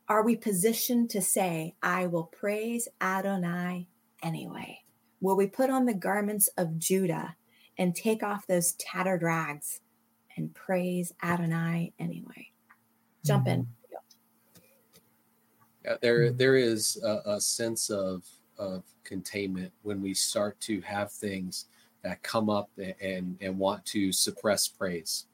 [0.07, 3.87] Are we positioned to say, I will praise Adonai
[4.23, 4.79] anyway?
[5.21, 7.35] Will we put on the garments of Judah
[7.79, 9.79] and take off those tattered rags
[10.39, 12.51] and praise Adonai anyway.
[13.25, 13.61] Jump in.
[13.61, 14.61] Mm-hmm.
[15.85, 18.25] Yeah, there, there is a, a sense of
[18.59, 21.65] of containment when we start to have things
[22.03, 22.69] that come up
[23.01, 25.25] and and want to suppress praise,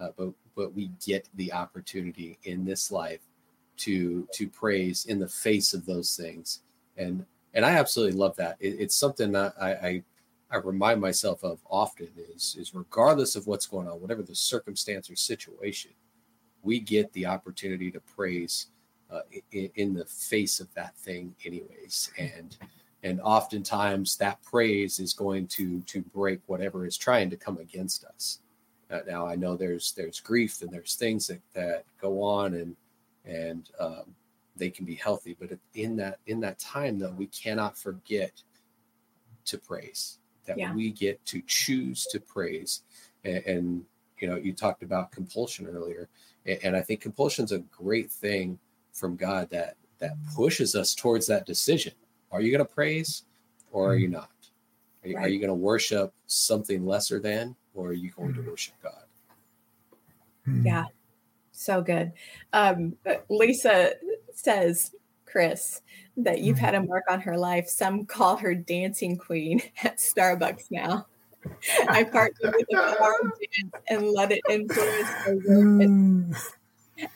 [0.00, 3.20] uh, but but we get the opportunity in this life
[3.78, 6.60] to to praise in the face of those things,
[6.96, 8.56] and and I absolutely love that.
[8.60, 10.02] It, it's something that I, I
[10.50, 15.10] I remind myself of often is is regardless of what's going on, whatever the circumstance
[15.10, 15.92] or situation,
[16.62, 18.68] we get the opportunity to praise
[19.10, 19.20] uh,
[19.52, 22.56] in, in, the face of that thing, anyways, and
[23.02, 28.04] and oftentimes that praise is going to to break whatever is trying to come against
[28.04, 28.40] us.
[28.90, 32.76] Uh, now I know there's there's grief and there's things that that go on and
[33.24, 34.14] and um,
[34.56, 38.42] they can be healthy, but in that in that time though, we cannot forget
[39.44, 40.74] to praise that yeah.
[40.74, 42.82] we get to choose to praise.
[43.24, 43.84] And, and,
[44.18, 46.08] you know, you talked about compulsion earlier,
[46.46, 48.58] and, and I think compulsion is a great thing
[48.94, 51.92] from God that that pushes us towards that decision.
[52.30, 53.24] Are you going to praise,
[53.70, 54.14] or are you mm-hmm.
[54.14, 54.30] not?
[55.04, 55.24] Are, right.
[55.24, 58.50] are you going to worship something lesser than, or are you going to mm-hmm.
[58.50, 59.04] worship God?
[60.48, 60.66] Mm-hmm.
[60.66, 60.84] Yeah,
[61.52, 62.12] so good.
[62.52, 62.96] Um,
[63.28, 63.92] Lisa
[64.34, 64.92] says,
[65.26, 65.80] Chris,
[66.16, 66.88] that you've had a mm-hmm.
[66.88, 67.68] mark on her life.
[67.68, 71.06] Some call her dancing queen at Starbucks now.
[71.88, 73.32] I partnered with a farm
[73.72, 75.82] dance and let it influence her work.
[75.82, 76.36] And,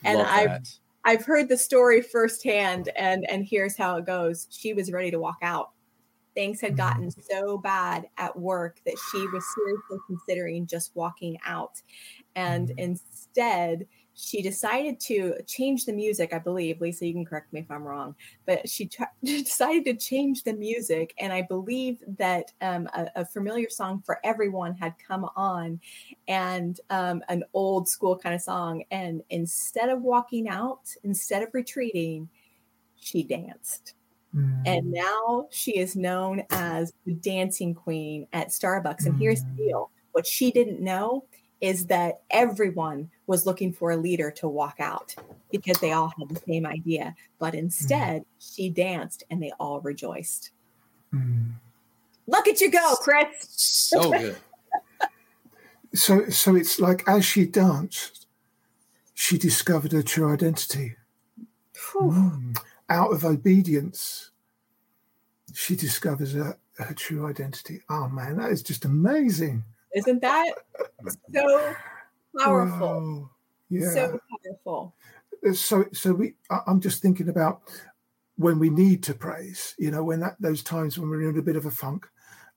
[0.03, 0.61] and I've
[1.09, 4.45] I've heard the story firsthand, and and here's how it goes.
[4.51, 5.71] She was ready to walk out.
[6.35, 7.21] Things had gotten mm-hmm.
[7.21, 11.81] so bad at work that she was seriously considering just walking out,
[12.35, 12.77] and mm-hmm.
[12.77, 13.87] instead
[14.21, 16.81] she decided to change the music, I believe.
[16.81, 20.53] Lisa, you can correct me if I'm wrong, but she t- decided to change the
[20.53, 21.13] music.
[21.19, 25.79] And I believe that um, a, a, familiar song for everyone had come on
[26.27, 28.83] and um, an old school kind of song.
[28.91, 32.27] And instead of walking out, instead of retreating,
[32.97, 33.93] she danced.
[34.35, 34.61] Mm.
[34.65, 39.05] And now she is known as the dancing queen at Starbucks.
[39.05, 39.57] And here's the mm.
[39.57, 41.23] deal what she didn't know
[41.61, 45.13] is that everyone was looking for a leader to walk out
[45.51, 47.15] because they all had the same idea.
[47.37, 47.65] But mm-hmm.
[47.65, 48.25] instead, mm.
[48.39, 50.49] she danced and they all rejoiced.
[51.13, 51.51] Mm.
[52.25, 53.27] Look at you go, Chris.
[53.39, 54.35] So good.
[55.93, 58.25] so so it's like as she danced,
[59.13, 60.95] she discovered her true identity.
[61.93, 62.57] Mm.
[62.89, 64.31] Out of obedience,
[65.53, 67.81] she discovers her, her true identity.
[67.91, 69.63] Oh man, that is just amazing.
[69.93, 70.53] Isn't that
[71.33, 71.75] so
[72.37, 73.29] powerful?
[73.69, 73.89] Yeah.
[73.91, 74.95] So powerful.
[75.47, 76.35] Uh, so so we
[76.67, 77.61] I'm just thinking about
[78.35, 81.41] when we need to praise, you know, when that those times when we're in a
[81.41, 82.07] bit of a funk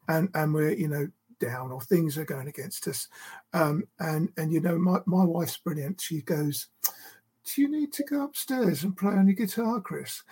[0.09, 1.09] and and we're, you know,
[1.41, 3.09] down or things are going against us.
[3.53, 6.01] Um, and and you know, my, my wife's brilliant.
[6.01, 6.69] She goes,
[7.45, 10.23] Do you need to go upstairs and play on your guitar, Chris?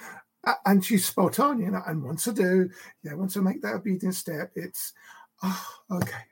[0.65, 1.83] and she's spot on, you know.
[1.87, 2.71] And once I do,
[3.03, 4.93] yeah, once I make that obedient step, it's
[5.43, 6.25] oh, okay.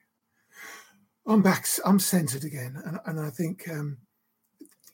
[1.28, 1.68] I'm back.
[1.84, 3.98] I'm centered again, and, and I think um,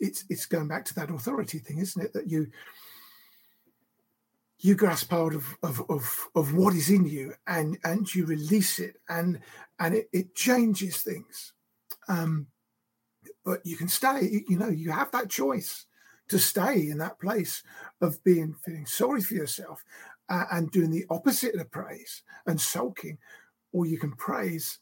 [0.01, 2.13] it's it's going back to that authority thing, isn't it?
[2.13, 2.49] That you
[4.59, 8.81] you grasp hold of of of, of what is in you, and and you release
[8.81, 9.39] it, and
[9.79, 11.53] and it, it changes things.
[12.09, 12.49] Um,
[13.45, 14.43] but you can stay.
[14.49, 15.87] You know, you have that choice
[16.31, 17.63] to stay in that place
[18.01, 19.85] of being feeling sorry for yourself
[20.29, 23.19] uh, and doing the opposite of praise and sulking,
[23.73, 24.81] or you can praise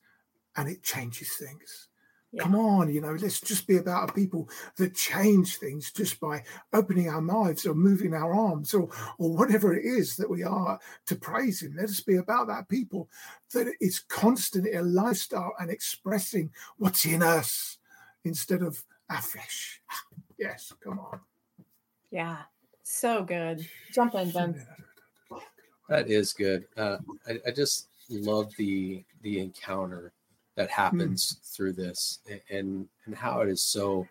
[0.56, 1.88] and it changes things.
[2.34, 2.44] Yeah.
[2.44, 6.42] Come on, you know, let's just be about a people that change things just by
[6.72, 8.88] opening our mouths or moving our arms or
[9.18, 11.74] or whatever it is that we are to praise Him.
[11.76, 13.10] Let us be about that people
[13.52, 17.76] that is constantly a lifestyle and expressing what's in us
[18.24, 19.80] instead of our flesh.
[20.38, 21.20] Yes, come on.
[22.10, 22.38] Yeah,
[22.82, 23.64] so good.
[23.92, 24.66] Jump in, Ben.
[25.88, 26.64] That is good.
[26.76, 26.96] Uh,
[27.28, 30.12] I, I just love the the encounter
[30.56, 30.82] that hmm.
[30.82, 31.56] happens mm.
[31.56, 34.06] through this and and how it is so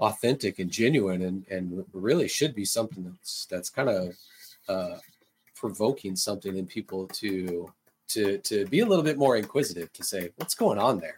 [0.00, 4.14] authentic and genuine and and really should be something that's that's kind of
[4.68, 4.98] uh,
[5.54, 7.70] provoking something in people to
[8.08, 11.16] to to be a little bit more inquisitive to say what's going on there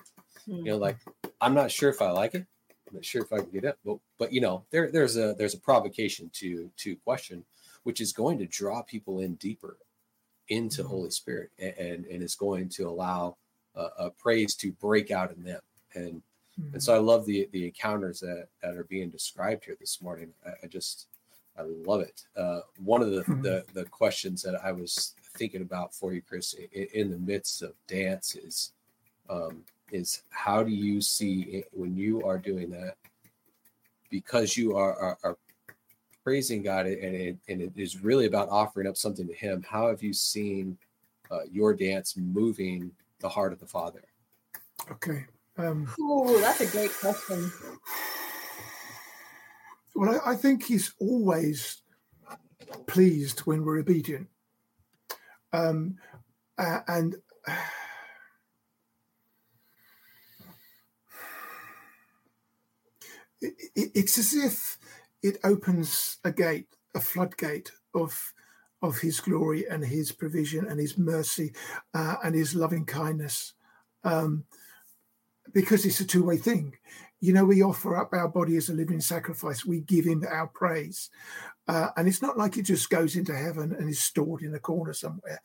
[0.49, 0.59] mm.
[0.59, 0.99] you know like
[1.41, 2.47] i'm not sure if i like it
[2.89, 5.35] i'm not sure if i can get it but but you know there there's a
[5.39, 7.45] there's a provocation to to question
[7.83, 9.79] which is going to draw people in deeper
[10.49, 10.87] into mm.
[10.87, 13.37] holy spirit and, and and is going to allow
[13.77, 15.61] a praise to break out in them.
[15.95, 16.23] And
[16.61, 16.75] mm-hmm.
[16.75, 20.33] and so I love the the encounters that that are being described here this morning.
[20.47, 21.09] I, I just
[21.59, 22.25] I love it.
[22.37, 23.43] Uh, one of the, mm-hmm.
[23.43, 27.63] the, the questions that I was thinking about for you, Chris, in, in the midst
[27.63, 28.73] of dance is
[29.29, 32.97] um, is how do you see it when you are doing that?
[34.11, 35.37] Because you are, are, are
[36.23, 39.65] praising God and it, and it is really about offering up something to Him.
[39.69, 40.77] How have you seen
[41.31, 42.91] uh, your dance moving
[43.27, 44.05] the heart of the Father?
[44.89, 45.25] Okay.
[45.59, 47.51] Um, oh, that's a great question.
[49.97, 51.83] Well, I, I think he's always
[52.87, 54.29] pleased when we're obedient.
[55.53, 55.97] Um,
[56.57, 57.17] uh, and
[57.49, 57.57] uh,
[63.41, 64.79] it, it, it's as if
[65.21, 68.33] it opens a gate, a floodgate of
[68.87, 71.53] of his glory and his provision and his mercy
[71.95, 73.53] uh, and his loving kindness.
[74.05, 74.45] Um,
[75.53, 76.77] because it's a two-way thing.
[77.21, 79.65] You know we offer up our body as a living sacrifice.
[79.65, 81.11] We give him our praise.
[81.69, 84.59] Uh, and it's not like it just goes into heaven and is stored in a
[84.59, 85.41] corner somewhere.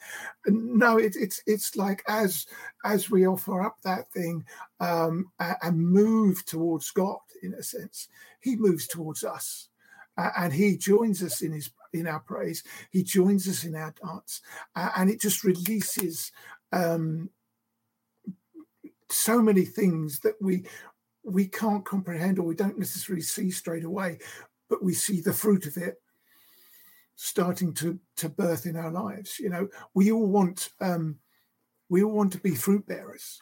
[0.46, 2.46] No it, it's it's like as
[2.86, 4.46] as we offer up that thing
[4.80, 8.08] um, and move towards god in a sense
[8.42, 9.70] he moves towards us.
[10.18, 12.64] Uh, and he joins us in his in our praise.
[12.92, 14.42] He joins us in our dance,
[14.76, 16.32] uh, and it just releases
[16.72, 17.30] um,
[19.10, 20.66] so many things that we
[21.24, 24.18] we can't comprehend or we don't necessarily see straight away,
[24.70, 26.02] but we see the fruit of it
[27.16, 29.40] starting to to birth in our lives.
[29.40, 31.18] You know, we all want um,
[31.90, 33.42] we all want to be fruit bearers,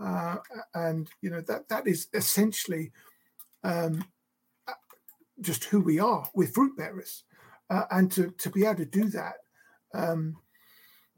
[0.00, 0.36] uh,
[0.74, 2.92] and you know that that is essentially
[3.64, 4.04] um,
[5.40, 6.28] just who we are.
[6.34, 7.24] We're fruit bearers
[7.70, 9.34] uh, and to to be able to do that
[9.94, 10.36] um,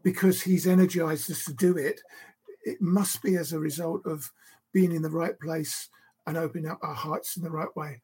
[0.03, 2.01] because he's energized us to do it
[2.65, 4.31] it must be as a result of
[4.73, 5.89] being in the right place
[6.27, 8.03] and opening up our hearts in the right way.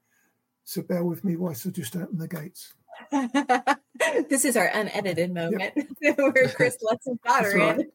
[0.64, 2.74] So bear with me whilst i just open the gates.
[4.28, 5.72] This is our unedited moment.
[6.00, 6.18] Yep.
[6.18, 7.90] where chris lets his daughter in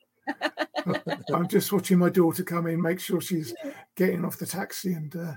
[1.34, 3.54] i'm just watching my daughter come in make sure she's
[3.96, 5.34] getting off the taxi and uh,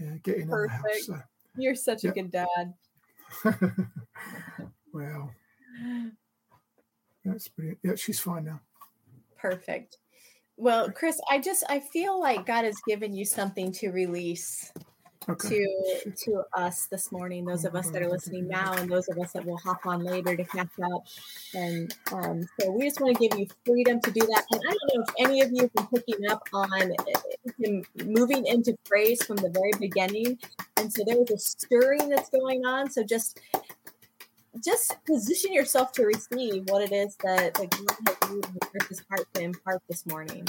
[0.00, 0.72] yeah, getting Perfect.
[0.72, 1.18] in the house so.
[1.56, 2.74] you're such a good dad
[4.92, 5.30] well,
[7.24, 7.78] that's brilliant.
[7.82, 8.60] Yeah, she's fine now.
[9.36, 9.98] Perfect.
[10.56, 14.72] Well, Chris, I just I feel like God has given you something to release
[15.28, 15.48] okay.
[15.48, 17.44] to to us this morning.
[17.44, 20.02] Those of us that are listening now, and those of us that will hop on
[20.04, 21.06] later to catch up.
[21.54, 24.44] And um, so we just want to give you freedom to do that.
[24.50, 26.70] And I don't know if any of you have been picking up on
[27.58, 30.38] him moving into praise from the very beginning.
[30.76, 32.90] And so there's a stirring that's going on.
[32.90, 33.40] So just
[34.64, 39.42] just position yourself to receive what it is that, that God has Chris's heart to
[39.42, 40.46] impart this morning.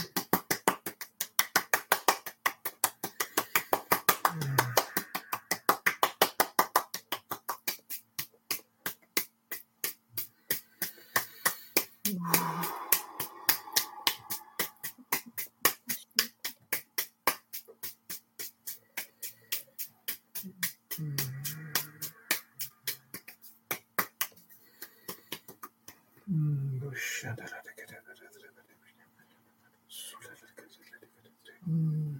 [31.69, 32.19] Mm.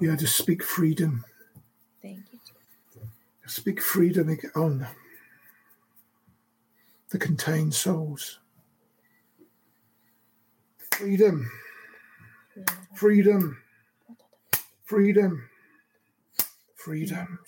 [0.00, 1.24] Yeah, just speak freedom.
[2.02, 2.38] Thank you.
[3.46, 4.86] Speak freedom on
[7.10, 8.38] the contained souls.
[10.92, 11.50] Freedom.
[12.94, 12.94] Freedom.
[12.94, 13.58] Freedom.
[14.84, 15.48] Freedom.
[16.76, 17.40] Freedom.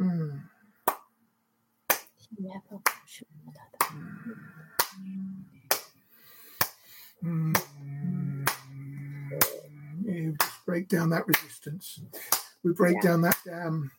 [0.00, 0.42] Mm.
[7.24, 8.48] Mm.
[10.04, 12.00] You just break down that resistance.
[12.62, 13.10] We break Yeah.
[13.10, 13.90] down that dam.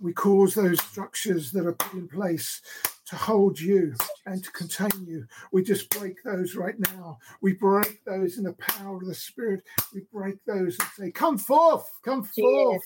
[0.00, 2.60] We cause those structures that are put in place
[3.06, 3.94] to hold you
[4.26, 5.26] and to contain you.
[5.52, 7.18] We just break those right now.
[7.40, 9.64] We break those in the power of the Spirit.
[9.92, 12.44] We break those and say, Come forth, come Yes.
[12.44, 12.82] forth.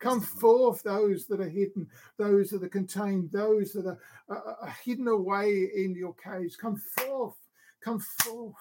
[0.00, 4.76] Come forth, those that are hidden, those that are contained, those that are, are, are
[4.84, 6.56] hidden away in your caves.
[6.56, 7.34] Come forth,
[7.82, 8.54] come forth,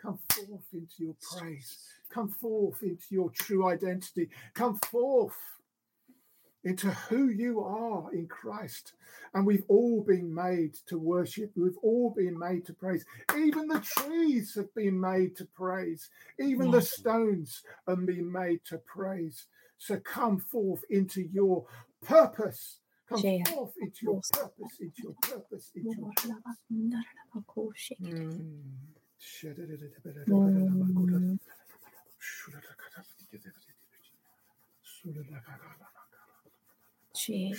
[0.00, 1.78] come forth into your praise.
[2.08, 4.30] Come forth into your true identity.
[4.54, 5.36] Come forth
[6.64, 8.92] into who you are in Christ.
[9.34, 11.52] And we've all been made to worship.
[11.56, 13.04] We've all been made to praise.
[13.36, 16.10] Even the trees have been made to praise.
[16.38, 19.46] Even the stones have been made to praise.
[19.78, 21.64] So come forth into your
[22.02, 22.80] purpose.
[23.08, 23.44] Come Yeah.
[23.44, 26.30] forth into your purpose, into your purpose, into your purpose.
[28.02, 28.46] Mm.
[37.26, 37.56] Thank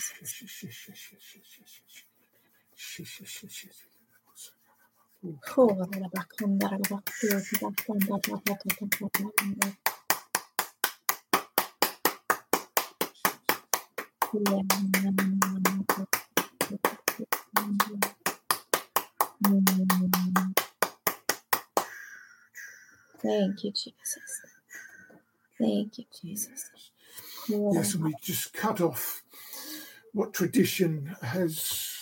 [23.63, 24.41] you, Jesus.
[25.59, 26.71] Thank you, Jesus.
[27.49, 29.23] Yes, we just cut off
[30.13, 32.01] what tradition has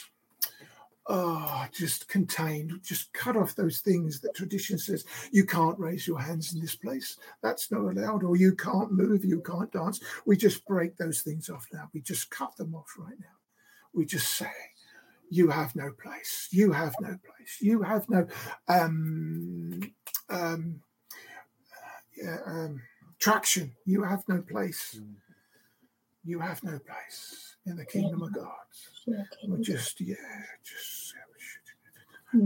[1.10, 2.72] uh, just contained.
[2.84, 6.76] Just cut off those things that tradition says you can't raise your hands in this
[6.76, 7.18] place.
[7.42, 10.00] That's not allowed, or you can't move, you can't dance.
[10.26, 11.90] We just break those things off now.
[11.94, 13.26] We just cut them off right now.
[13.94, 14.52] We just say,
[15.32, 16.48] you have no place.
[16.52, 17.58] You have no place.
[17.60, 18.28] You have no
[18.68, 19.82] um,
[20.30, 20.82] um,
[22.16, 22.82] yeah, um,
[23.18, 23.76] traction.
[23.86, 25.00] You have no place.
[26.24, 28.48] You have no place in the kingdom of God.
[29.48, 30.16] We just, yeah,
[30.64, 31.14] just.
[32.34, 32.40] Yeah.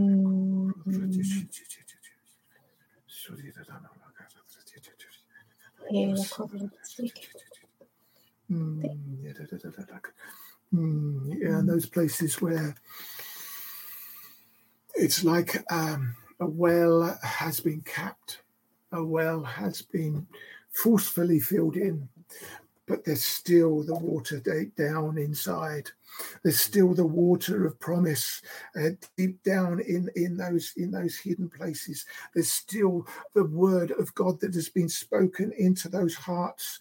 [10.73, 12.75] Mm, yeah, and those places where
[14.95, 18.41] it's like um, a well has been capped,
[18.91, 20.27] a well has been
[20.71, 22.09] forcefully filled in,
[22.87, 25.89] but there's still the water deep down inside.
[26.43, 28.41] There's still the water of promise
[28.79, 32.05] uh, deep down in in those in those hidden places.
[32.33, 36.79] There's still the word of God that has been spoken into those hearts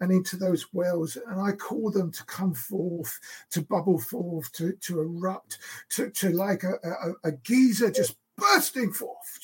[0.00, 1.16] and into those wells.
[1.28, 3.18] And I call them to come forth,
[3.50, 5.58] to bubble forth, to, to erupt,
[5.90, 9.40] to, to like a, a, a geyser just bursting forth.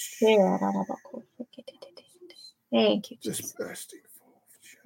[2.72, 4.09] Thank you, Just bursting forth.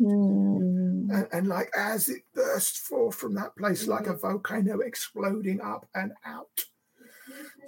[0.01, 1.11] Mm.
[1.11, 5.87] And, and like as it bursts forth from that place, like a volcano exploding up
[5.95, 6.65] and out,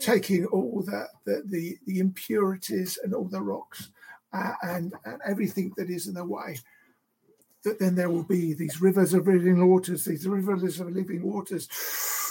[0.01, 3.91] taking all the the, the, the impurities and all the rocks
[4.33, 6.59] uh, and, and everything that is in the way.
[7.65, 11.69] That then there will be these rivers of living waters, these rivers of living waters.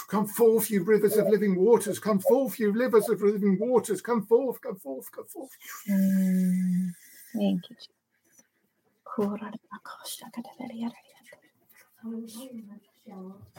[0.08, 1.98] Come forth, you rivers of living waters.
[1.98, 4.00] Come forth, you rivers of living waters.
[4.00, 5.50] Come forth, come forth, come forth.
[5.90, 6.90] Mm.
[7.34, 7.76] Thank you,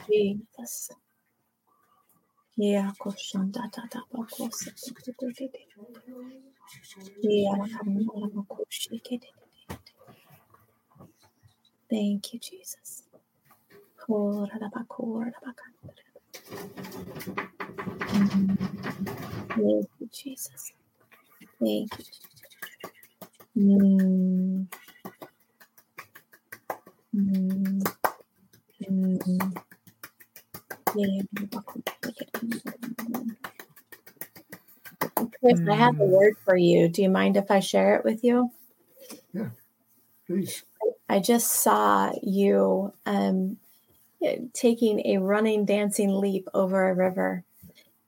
[0.08, 0.90] Jesus.
[2.56, 4.70] Yeah, koshanda da da ba kosa.
[7.22, 7.56] Yeah.
[11.90, 13.04] Thank you, Jesus.
[15.42, 15.64] Da da.
[19.56, 20.72] Thank you, Jesus.
[21.60, 22.04] Thank you.
[23.56, 24.68] Mm.
[27.16, 27.82] Mm.
[28.90, 29.56] Mm.
[30.96, 33.36] Yeah, ba koshi ke de de.
[35.40, 36.10] Chris, I have a Mm.
[36.10, 36.88] word for you.
[36.88, 38.50] Do you mind if I share it with you?
[39.34, 39.50] Yeah,
[40.26, 40.64] please.
[41.08, 43.58] I just saw you um,
[44.54, 47.44] taking a running, dancing leap over a river.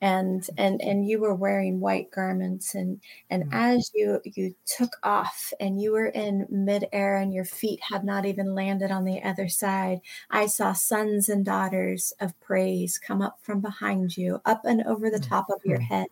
[0.01, 3.55] And and and you were wearing white garments and and mm-hmm.
[3.55, 8.25] as you you took off and you were in midair and your feet had not
[8.25, 13.39] even landed on the other side i saw sons and daughters of praise come up
[13.43, 15.29] from behind you up and over the mm-hmm.
[15.29, 15.95] top of your mm-hmm.
[15.95, 16.07] head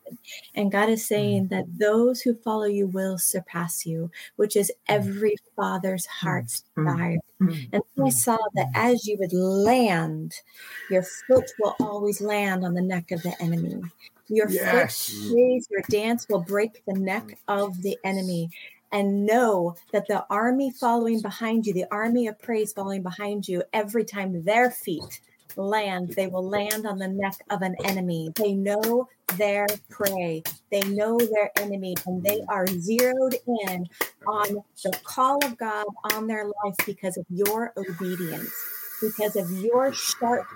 [0.55, 5.37] and god is saying that those who follow you will surpass you which is every
[5.57, 7.75] father's heart's desire Mm-hmm.
[7.75, 8.93] and I saw that mm-hmm.
[8.95, 10.35] as you would land,
[10.91, 13.81] your foot will always land on the neck of the enemy.
[14.29, 15.09] Your yes.
[15.11, 18.51] foot your dance will break the neck of the enemy.
[18.91, 23.63] And know that the army following behind you, the army of praise following behind you,
[23.75, 25.21] every time their feet
[25.59, 28.31] land, they will land on the neck of an enemy.
[28.37, 33.87] They know their prey, they know their enemy, and they are zeroed in
[34.27, 38.53] on the call of God on their life because of your obedience,
[39.01, 40.47] because of your sharp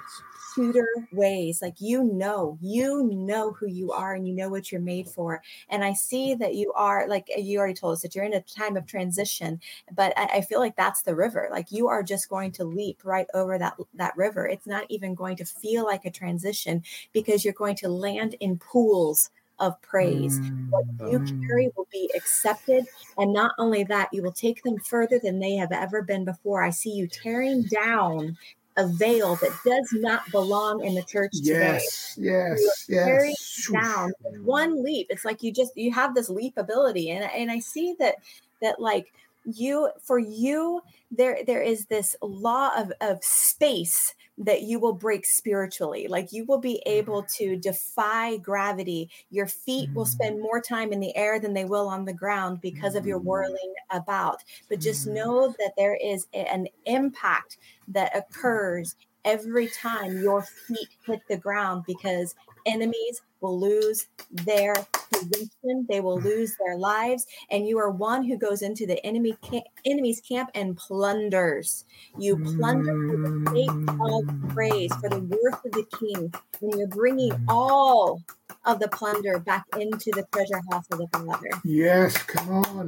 [0.54, 1.60] shooter ways.
[1.62, 5.42] Like you know, you know who you are and you know what you're made for.
[5.68, 8.40] And I see that you are, like you already told us, that you're in a
[8.40, 9.60] time of transition,
[9.94, 11.48] but I, I feel like that's the river.
[11.50, 14.46] Like you are just going to leap right over that, that river.
[14.46, 16.82] It's not even going to feel like a transition
[17.12, 20.40] because you're going to land in pools of praise.
[20.70, 21.46] What you mm.
[21.46, 22.84] carry will be accepted.
[23.16, 26.62] And not only that, you will take them further than they have ever been before.
[26.62, 28.36] I see you tearing down
[28.76, 31.78] a veil that does not belong in the church today.
[31.78, 32.14] yes.
[32.18, 34.12] Yes, yes, down
[34.42, 35.08] one leap.
[35.10, 38.16] It's like you just you have this leap ability, and and I see that
[38.60, 39.12] that like
[39.44, 44.14] you for you there there is this law of of space
[44.44, 46.06] that you will break spiritually.
[46.08, 47.44] Like you will be able mm-hmm.
[47.44, 49.10] to defy gravity.
[49.30, 50.12] Your feet will mm-hmm.
[50.12, 53.18] spend more time in the air than they will on the ground because of your
[53.18, 53.28] mm-hmm.
[53.28, 54.42] whirling about.
[54.68, 61.20] But just know that there is an impact that occurs every time your feet hit
[61.28, 62.34] the ground because
[62.66, 64.74] enemies will lose their
[65.12, 67.26] position they will lose their lives.
[67.50, 71.84] And you are one who goes into the enemy camp, enemy's camp and plunders.
[72.18, 76.32] You plunder for the sake of praise for the worth of the king.
[76.60, 78.22] And you're bringing all
[78.64, 81.50] of the plunder back into the treasure house of the father.
[81.64, 82.86] Yes come on.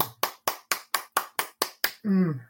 [2.05, 2.41] Mm.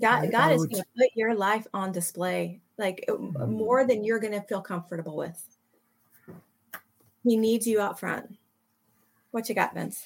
[0.00, 3.52] God, God is going to put your life on display, like uh, mm-hmm.
[3.52, 5.42] more than you're going to feel comfortable with.
[7.24, 8.36] He needs you out front.
[9.32, 10.04] What you got, Vince?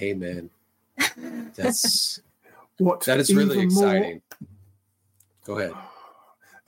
[0.00, 0.50] Amen.
[1.54, 2.20] That's
[2.78, 4.22] what that is really exciting.
[4.40, 4.48] More,
[5.44, 5.72] Go ahead.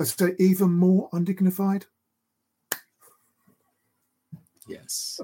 [0.00, 1.86] I say even more undignified.
[4.68, 5.20] Yes.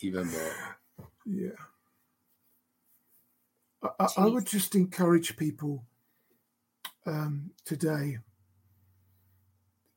[0.00, 0.76] even more.
[1.26, 1.50] Yeah.
[3.84, 5.84] I, I, would just encourage people
[7.06, 8.18] um, today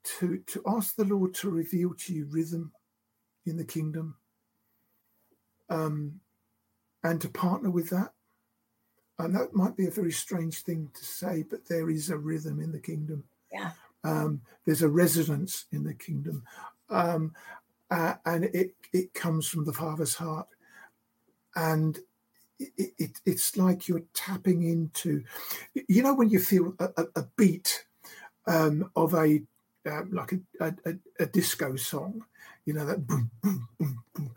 [0.04, 2.72] to to ask the Lord to reveal to you rhythm
[3.46, 4.16] in the kingdom,
[5.70, 6.20] um,
[7.04, 8.14] and to partner with that.
[9.20, 12.60] And that might be a very strange thing to say, but there is a rhythm
[12.60, 13.24] in the kingdom.
[13.52, 13.72] Yeah.
[14.04, 16.44] Um, there's a resonance in the kingdom,
[16.90, 17.34] um,
[17.90, 20.48] uh, and it it comes from the Father's heart,
[21.56, 22.00] and
[22.60, 25.24] it, it, it's like you're tapping into,
[25.88, 27.86] you know, when you feel a, a beat
[28.48, 29.42] um, of a
[29.90, 32.26] um, like a, a, a, disco song,
[32.66, 34.32] you know that boom boom boom boom.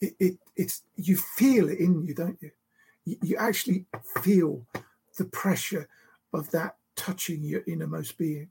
[0.00, 2.50] It, it, it's you feel it in you, don't you?
[3.04, 3.16] you?
[3.22, 3.86] You actually
[4.22, 4.66] feel
[5.18, 5.88] the pressure
[6.32, 8.48] of that touching your innermost being,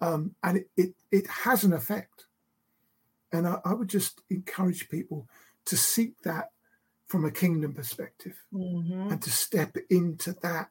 [0.00, 2.26] um, and it, it it has an effect.
[3.32, 5.26] And I, I would just encourage people
[5.64, 6.51] to seek that
[7.12, 9.10] from a kingdom perspective mm-hmm.
[9.10, 10.70] and to step into that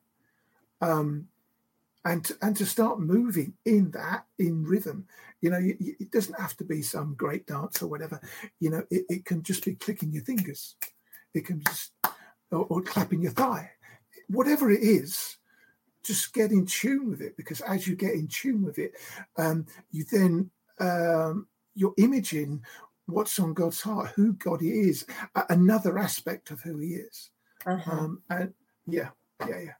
[0.81, 1.27] um,
[2.03, 5.05] and to, and to start moving in that in rhythm.
[5.39, 8.19] You know you, you, it doesn't have to be some great dance or whatever.
[8.59, 10.75] You know it, it can just be clicking your fingers.
[11.35, 11.91] It can just
[12.49, 13.69] or, or, clapping your thigh.
[14.27, 15.37] Whatever it is
[16.03, 18.93] just get in tune with it because as you get in tune with it
[19.37, 22.63] um, you then um, your imaging
[23.07, 25.05] what's on God's heart, who God is,
[25.49, 27.29] another aspect of who He is.
[27.65, 27.91] Uh-huh.
[27.91, 28.53] Um, and
[28.87, 29.09] yeah,
[29.47, 29.73] yeah, yeah.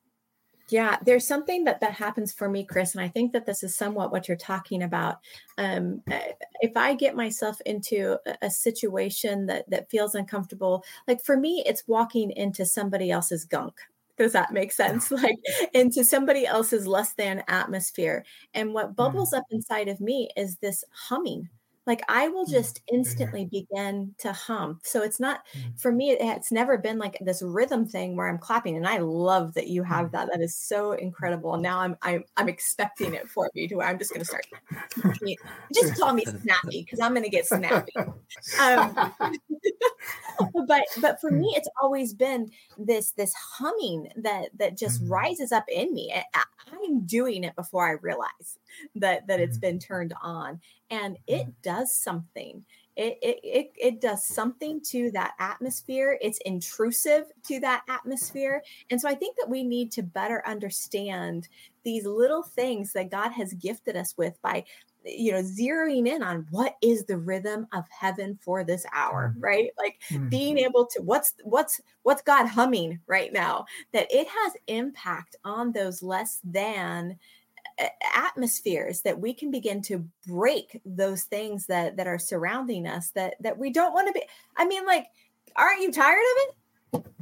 [0.72, 3.76] Yeah, there's something that that happens for me, Chris, and I think that this is
[3.76, 5.18] somewhat what you're talking about.
[5.58, 11.22] Um, eh, if I get myself into a, a situation that that feels uncomfortable, like
[11.22, 13.74] for me, it's walking into somebody else's gunk.
[14.18, 15.12] Does that make sense?
[15.22, 15.40] Like
[15.74, 18.96] into somebody else's less than atmosphere, and what mm.
[18.96, 21.50] bubbles up inside of me is this humming
[21.92, 22.52] like i will Mm.
[22.52, 24.80] just instantly begin to hum.
[24.84, 25.80] So it's not Mm.
[25.82, 29.54] for me it's never been like this rhythm thing where i'm clapping and i love
[29.56, 30.12] that you have Mm.
[30.14, 31.58] that that is so incredible.
[31.58, 34.46] Now i'm i'm, I'm expecting it for me to where i'm just going to start
[35.74, 37.94] just call me snappy because i'm going to get snappy.
[38.62, 38.96] Um,
[40.68, 45.66] but but for me it's always been this this humming that that just rises up
[45.70, 48.58] in me I- i'm doing it before i realize
[48.96, 52.66] that that it's been turned on and it does something
[52.98, 59.00] it, it it it does something to that atmosphere it's intrusive to that atmosphere and
[59.00, 61.48] so i think that we need to better understand
[61.84, 64.64] these little things that god has gifted us with by
[65.04, 69.42] you know zeroing in on what is the rhythm of heaven for this hour Mm.
[69.42, 70.30] right like Mm.
[70.30, 75.72] being able to what's what's what's god humming right now that it has impact on
[75.72, 77.18] those less than
[78.16, 83.36] atmospheres that we can begin to break those things that that are surrounding us that
[83.40, 84.24] that we don't want to be
[84.58, 85.08] i mean like
[85.56, 86.56] aren't you tired of it?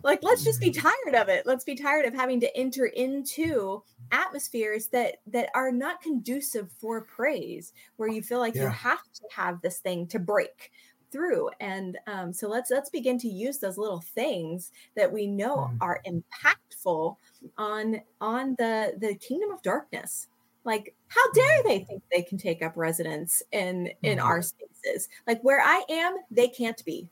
[0.04, 1.46] Like let's just be tired of it.
[1.46, 7.02] Let's be tired of having to enter into atmospheres that that are not conducive for
[7.02, 10.72] praise where you feel like you have to have this thing to break
[11.12, 11.50] through.
[11.60, 15.78] And um, so let's let's begin to use those little things that we know Mm.
[15.82, 17.16] are impactful
[17.58, 20.29] on on the the kingdom of darkness
[20.64, 24.24] like how dare they think they can take up residence in in Mhm.
[24.24, 27.10] our spaces like where i am they can't be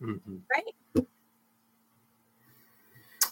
[0.00, 0.42] Mhm.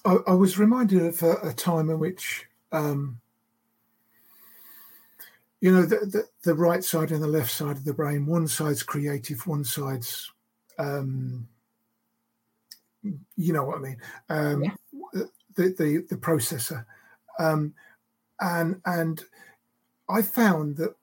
[0.05, 3.21] I, I was reminded of a, a time in which, um,
[5.61, 8.49] you know, the, the, the right side and the left side of the brain, one
[8.49, 10.31] side's creative, one side's,
[10.79, 11.47] um,
[13.37, 13.97] you know what I mean,
[14.29, 14.75] um, Yeah.
[15.13, 16.85] the, the, the processor.
[17.39, 17.75] Um,
[18.41, 19.25] and, and
[20.13, 20.95] I found that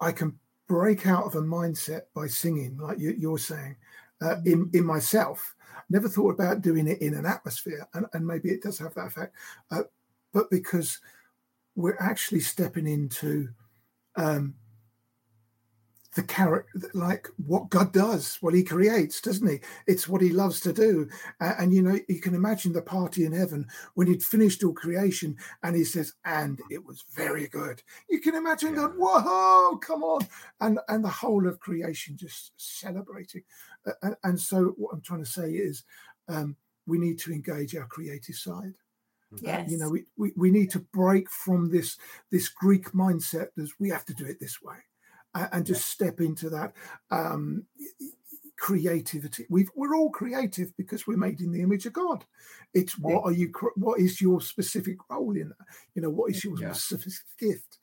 [0.00, 0.38] I can
[0.68, 3.76] break out of a mindset by singing, like you, you're saying,
[4.20, 5.54] uh, in, in myself.
[5.88, 9.06] Never thought about doing it in an atmosphere and, and maybe it does have that
[9.06, 9.34] effect
[9.70, 9.82] uh,
[10.32, 10.98] but because
[11.76, 13.48] we're actually stepping into
[14.16, 14.54] um,
[16.16, 19.60] the character like what god does what he creates doesn't he?
[19.86, 21.08] It's what he loves to do.
[21.40, 24.72] Uh, and you know you can imagine the party in heaven when he'd finished all
[24.72, 27.82] creation and he says and it was very good.
[28.08, 28.88] You can imagine Yeah.
[28.88, 30.26] god whoa come on.
[30.60, 33.42] And and the whole of creation just celebrating.
[33.86, 35.84] Uh, and, and so what i'm trying to say is
[36.28, 36.56] um,
[36.86, 38.74] we need to engage our creative side.
[39.34, 41.98] Uh, yes you know we, we, we need to break from this
[42.30, 44.76] this greek mindset that we have to do it this way.
[44.76, 44.95] a-
[45.52, 46.72] and just step into that
[47.10, 47.64] um
[48.56, 49.46] creativity.
[49.50, 52.24] We've, we're all creative because we're made in the image of god.
[52.74, 55.66] It's what are you what is your specific role in that?
[55.94, 56.72] You know what is your Yeah.
[56.72, 57.78] specific gift?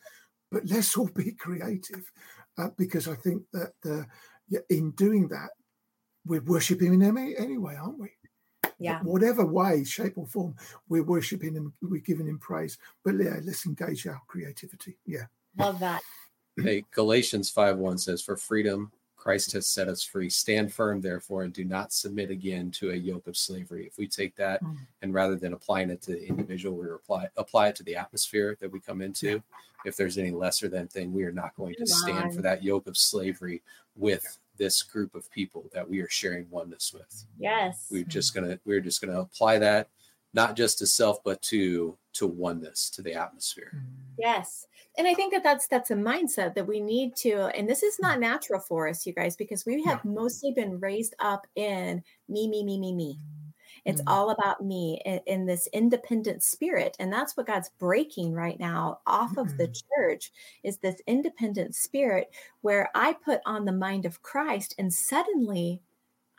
[0.52, 2.12] But let's all be creative
[2.58, 3.74] uh, because i think that
[4.50, 5.50] yeah, in doing that
[6.26, 8.10] we're worshiping him any- anyway aren't we?
[8.80, 9.00] Yeah.
[9.04, 10.56] whatever way, shape, or form,
[10.90, 12.78] we're worshiping him, we're giving him praise.
[13.06, 14.98] But yeah, let's engage our creativity.
[15.06, 15.26] Yeah.
[15.58, 16.02] love that
[16.62, 20.30] Hey, Galatians 5 1 says, For freedom, Christ has set us free.
[20.30, 23.88] Stand firm, therefore, and do not submit again to a yoke of slavery.
[23.88, 24.78] If we take that Mm.
[25.02, 28.58] and rather than applying it to the individual, we apply, apply it to the atmosphere
[28.60, 29.42] that we come into.
[29.86, 32.88] If there's any lesser than thing, we are not going to stand for that yoke
[32.88, 33.62] of slavery
[33.96, 37.26] with this group of people that we are sharing oneness with.
[37.40, 39.88] yes We're just gonna we're just gonna apply that
[40.34, 43.72] not just to self, but to to oneness, to the atmosphere.
[43.76, 43.82] Mm.
[44.18, 44.68] Yes.
[44.98, 48.00] And I think that that's that's a mindset that we need to and this is
[48.00, 48.22] not mm.
[48.22, 52.64] natural for us you guys because we have mostly been raised up in me me
[52.64, 53.20] me me me.
[53.86, 54.12] It's Mm.
[54.12, 59.00] all about me in, in this independent spirit and that's what God's breaking right now
[59.08, 59.82] off of the mm.
[59.96, 60.32] church
[60.64, 62.30] is this independent spirit
[62.62, 65.82] where I put on the mind of Christ and suddenly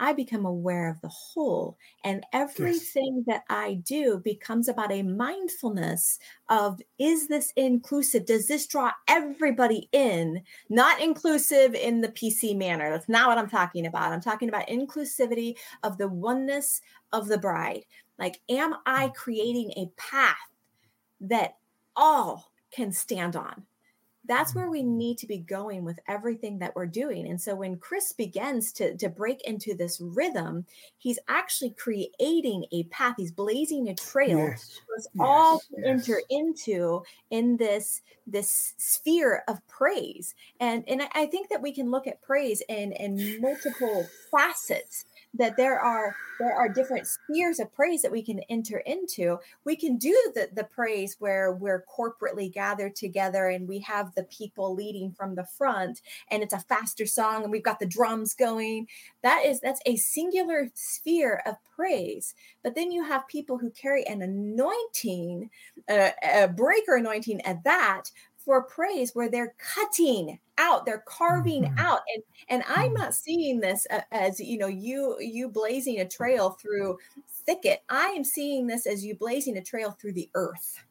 [0.04, 6.18] I become aware of the whole, and everything that I do becomes about a mindfulness
[6.50, 8.26] of is this inclusive?
[8.26, 10.42] Does this draw everybody in?
[10.68, 12.90] Not inclusive in the PC manner.
[12.90, 14.12] That's not what I'm talking about.
[14.12, 16.82] I'm talking about inclusivity of the oneness
[17.14, 17.86] of the bride.
[18.18, 19.14] Like, am I mm.
[19.14, 20.36] creating a path
[21.22, 21.56] that
[21.96, 23.64] all can stand on?
[24.26, 27.28] That's where we need to be going with everything that we're doing.
[27.28, 30.64] And so when Chris begins to, to break into this rhythm,
[30.96, 34.80] he's actually creating a path, he's blazing a trail Yes.
[34.86, 35.84] for us Yes, all to yes.
[35.86, 40.34] enter into in this this sphere of praise.
[40.58, 45.04] And and I- I think that we can look at praise in in multiple facets
[45.34, 49.38] that there are there are different spheres of praise that we can enter into.
[49.64, 54.24] We can do the the praise where we're corporately gathered together and we have the
[54.24, 58.34] people leading from the front and it's a faster song and we've got the drums
[58.34, 58.88] going.
[59.22, 62.34] That is that's a singular sphere of praise.
[62.62, 65.50] But then you have people who carry an anointing
[65.88, 68.10] uh, a breaker anointing at that
[68.44, 71.78] for praise where they're cutting out they're carving mm-hmm.
[71.78, 73.02] out and and i'm mm-hmm.
[73.02, 76.96] not seeing this as you know you you blazing a trail through
[77.46, 80.84] thicket i am seeing this as you blazing a trail through the earth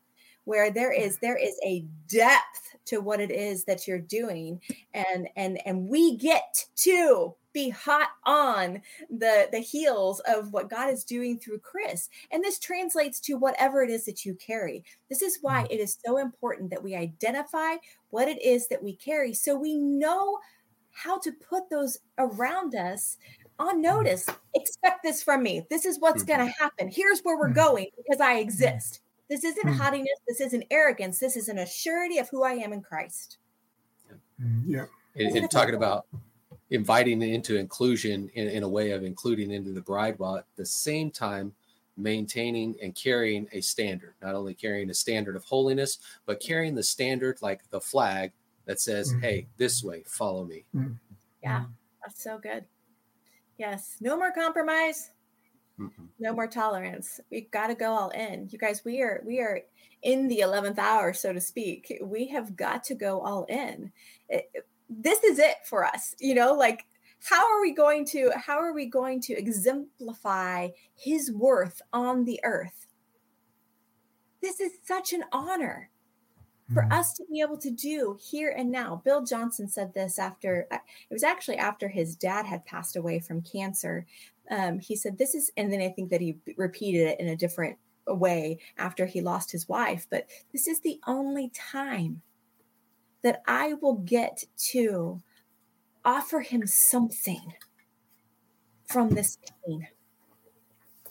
[0.46, 4.60] where there is there is a depth to what it is that you're doing
[4.94, 10.90] and and and we get to be hot on the the heels of what God
[10.90, 12.10] is doing through Chris.
[12.32, 14.84] And this translates to whatever it is that you carry.
[15.10, 15.68] This is why mm.
[15.72, 17.76] it is so important that we identify
[18.10, 20.40] what it is that we carry so we know
[20.92, 23.18] how to put those around us
[23.60, 23.84] on mm.
[23.84, 24.28] notice.
[24.56, 25.66] Expect this from me.
[25.70, 26.64] This is what's going to mm-hmm.
[26.64, 26.90] happen.
[26.92, 27.56] Here's where we're mm.
[27.56, 29.02] going because I exist.
[29.30, 30.20] This isn't haughtiness.
[30.28, 31.20] This isn't arrogance.
[31.20, 33.38] This is an assurity of who I am in Christ.
[34.66, 34.86] Yeah.
[35.16, 36.06] And, and talking about
[36.74, 40.66] inviting into inclusion in, in a way of including into the bride while at the
[40.66, 41.54] same time
[41.98, 46.82] maintaining and carrying a standard not only carrying a standard of holiness but carrying the
[46.82, 48.32] standard like the flag
[48.66, 49.22] that says mm-hmm.
[49.22, 50.66] hey this way follow me.
[50.76, 50.94] Mm-hmm.
[51.44, 51.66] yeah
[52.02, 52.66] that's so good.
[53.60, 55.12] Yes no more compromise.
[55.80, 56.06] Mm-hmm.
[56.20, 57.20] no more tolerance.
[57.32, 58.48] We've got to go all in.
[58.52, 59.62] You guys we are we are
[60.02, 62.00] in the 11th hour so to speak.
[62.02, 63.92] We have got to go all in.
[64.28, 64.50] It,
[64.90, 66.86] this is it for us you know like
[67.24, 72.40] how are we going to how are we going to exemplify his worth on the
[72.44, 72.88] earth?
[74.42, 75.90] This is such an honor
[76.74, 76.94] for mm-hmm.
[76.94, 79.02] us to be able to do here and now.
[79.06, 80.78] Bill johnson said this after uh,
[81.10, 84.06] it was actually after his dad had passed away from cancer.
[84.52, 87.36] Um, he said this is and then i think that he repeated it in a
[87.38, 92.22] different way after he lost his wife but this is the only time
[93.24, 95.22] that I will get to
[96.06, 97.54] offer him something
[98.86, 99.88] from this pain.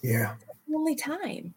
[0.02, 0.34] Yeah.
[0.74, 1.54] only time.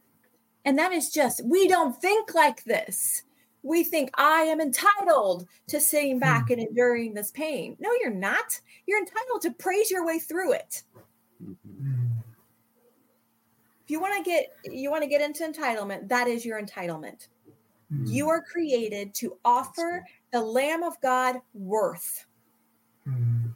[0.65, 3.23] And that is just, we don't think like this.
[3.63, 6.53] We think I am entitled to sitting back hmm.
[6.53, 7.75] and enduring this pain.
[7.79, 8.59] No, you're not.
[8.87, 10.83] You're entitled to praise your way through it.
[11.43, 12.05] Mm-hmm.
[13.83, 17.27] If you want to get you want to get into entitlement, that is your entitlement.
[17.93, 18.05] Mm-hmm.
[18.05, 20.03] You are created to offer
[20.35, 22.25] the Lamb of God worth.
[23.07, 23.53] Mm.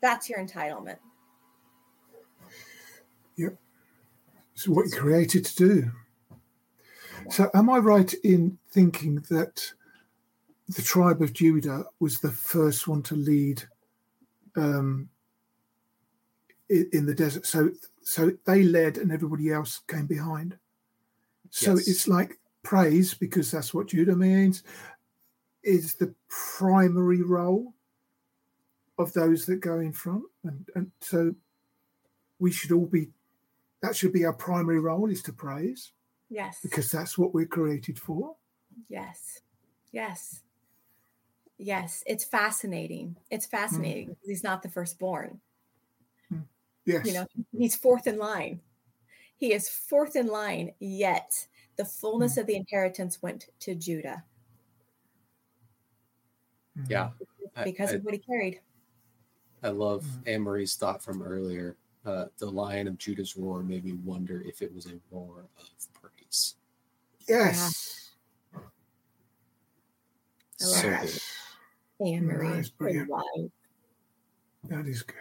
[0.00, 0.98] That's your entitlement.
[3.36, 3.56] Yep.
[4.52, 5.90] It's what you're created to do.
[7.30, 9.72] So, am I right in thinking that
[10.68, 13.62] the tribe of Judah was the first one to lead
[14.56, 15.08] um,
[16.68, 17.46] in the desert?
[17.46, 17.70] So,
[18.02, 20.58] so they led, and everybody else came behind.
[21.50, 21.86] So yes.
[21.86, 24.64] it's like praise because that's what Judah means,
[25.66, 27.74] is the primary role
[28.98, 30.22] of those that go in front.
[30.44, 31.34] And, and so
[32.38, 33.08] we should all be,
[33.82, 35.92] that should be our primary role is to praise.
[36.30, 36.60] Yes.
[36.62, 38.36] Because that's what we're created for.
[38.88, 39.40] Yes.
[39.92, 40.42] Yes.
[41.58, 42.04] Yes.
[42.06, 43.16] It's fascinating.
[43.30, 44.16] It's fascinating mm.
[44.24, 45.40] he's not the firstborn.
[46.32, 46.44] Mm.
[46.84, 47.06] Yes.
[47.06, 48.60] You know, he's fourth in line.
[49.36, 51.46] He is fourth in line, yet
[51.76, 52.38] the fullness mm.
[52.38, 54.24] of the inheritance went to Judah.
[56.88, 57.10] Yeah.
[57.64, 58.60] Because I, of what he carried.
[59.62, 60.28] I love mm-hmm.
[60.28, 61.76] Anne Marie's thought from earlier.
[62.04, 66.00] Uh, the lion of Judah's roar made me wonder if it was a roar of
[66.00, 66.54] praise.
[67.28, 68.12] Yes.
[68.52, 68.60] Yeah.
[70.58, 71.20] So good.
[72.06, 72.62] Anne Marie.
[74.68, 75.16] That is good.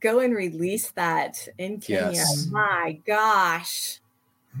[0.00, 2.10] Go and release that in Kenya.
[2.12, 2.46] Yes.
[2.50, 4.00] My gosh.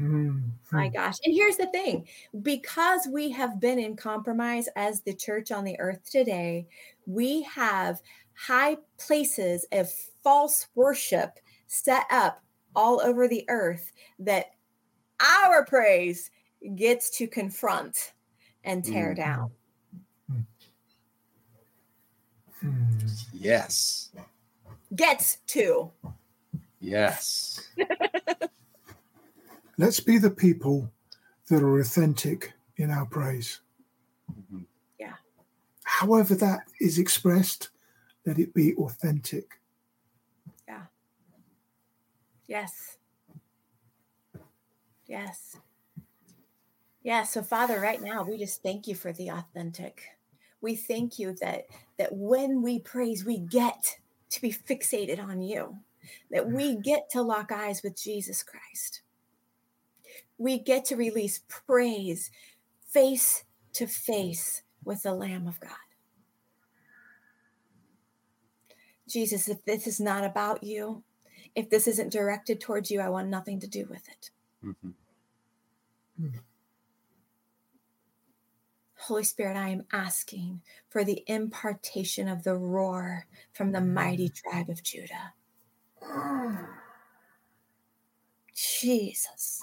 [0.00, 0.38] Mm-hmm.
[0.72, 1.16] My gosh.
[1.24, 2.06] And here's the thing
[2.42, 6.66] because we have been in compromise as the church on the earth today,
[7.06, 8.00] we have
[8.34, 9.88] high places of
[10.22, 12.42] false worship set up
[12.74, 14.52] all over the earth that
[15.20, 16.30] our praise
[16.74, 18.12] gets to confront
[18.64, 19.22] and tear mm-hmm.
[19.22, 19.50] down.
[22.64, 23.06] Mm-hmm.
[23.32, 24.10] Yes.
[24.94, 25.90] Gets to.
[26.80, 27.60] Yes.
[29.78, 30.90] Let's be the people
[31.48, 33.60] that are authentic in our praise.
[34.30, 34.62] Mm-hmm.
[34.98, 35.14] Yeah.
[35.84, 37.70] However, that is expressed,
[38.26, 39.60] let it be authentic.
[40.66, 40.82] Yeah.
[42.46, 42.96] Yes.
[45.06, 45.56] Yes.
[47.02, 47.24] Yeah.
[47.24, 50.02] So, Father, right now, we just thank you for the authentic.
[50.60, 51.66] We thank you that
[51.98, 53.98] that when we praise, we get
[54.30, 55.76] to be fixated on you
[56.30, 59.02] that we get to lock eyes with Jesus Christ.
[60.38, 62.30] We get to release praise
[62.94, 65.72] face to face with the Lamb of God.
[69.08, 71.02] Jesus, if this is not about you,
[71.54, 74.30] if this isn't directed towards you, I want nothing to do with it.
[74.64, 74.88] Mm-hmm.
[76.20, 76.38] Mm-hmm.
[78.96, 84.70] Holy Spirit, I am asking for the impartation of the roar from the mighty tribe
[84.70, 85.34] of Judah.
[88.54, 89.62] Jesus.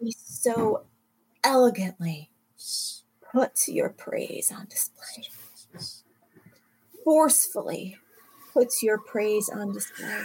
[0.00, 0.84] He so
[1.44, 2.30] elegantly
[3.32, 5.28] puts your praise on display.
[7.04, 7.96] Forcefully
[8.52, 10.24] puts your praise on display.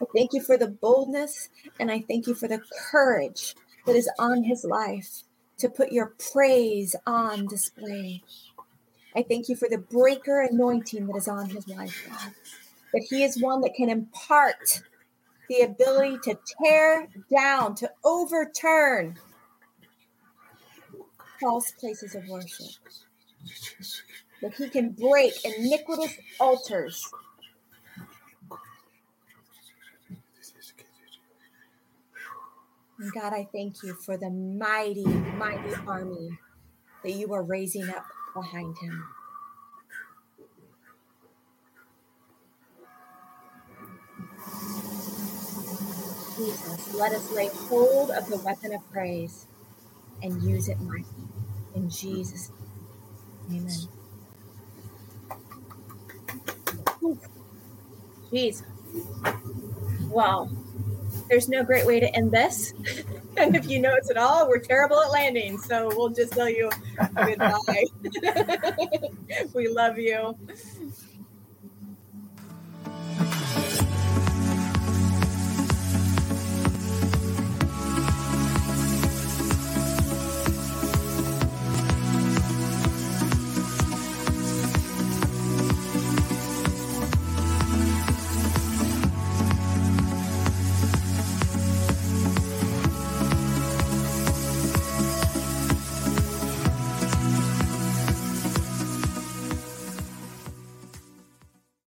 [0.00, 3.54] I thank you for the boldness and I thank you for the courage
[3.86, 5.22] that is on his life
[5.58, 8.22] to put your praise on display.
[9.14, 12.32] I thank you for the breaker anointing that is on his life, God.
[12.94, 14.82] That he is one that can impart
[15.50, 19.18] the ability to tear down, to overturn
[21.42, 22.68] false places of worship.
[24.40, 27.04] That he can break iniquitous altars
[33.00, 36.38] And God, I thank you for the mighty, mighty army
[37.02, 39.04] that you are raising up behind him.
[46.40, 49.46] Jesus, let us lay hold of the weapon of praise
[50.22, 51.04] and use it mightily.
[51.74, 52.50] In Jesus'
[53.48, 53.66] name,
[57.02, 57.18] amen.
[58.30, 58.66] Jesus.
[60.08, 60.48] Wow
[61.30, 62.74] there's no great way to end this.
[63.36, 65.58] and if you notice at all, we're terrible at landing.
[65.58, 66.68] So we'll just tell you
[67.16, 67.84] goodbye.
[69.54, 70.36] we love you.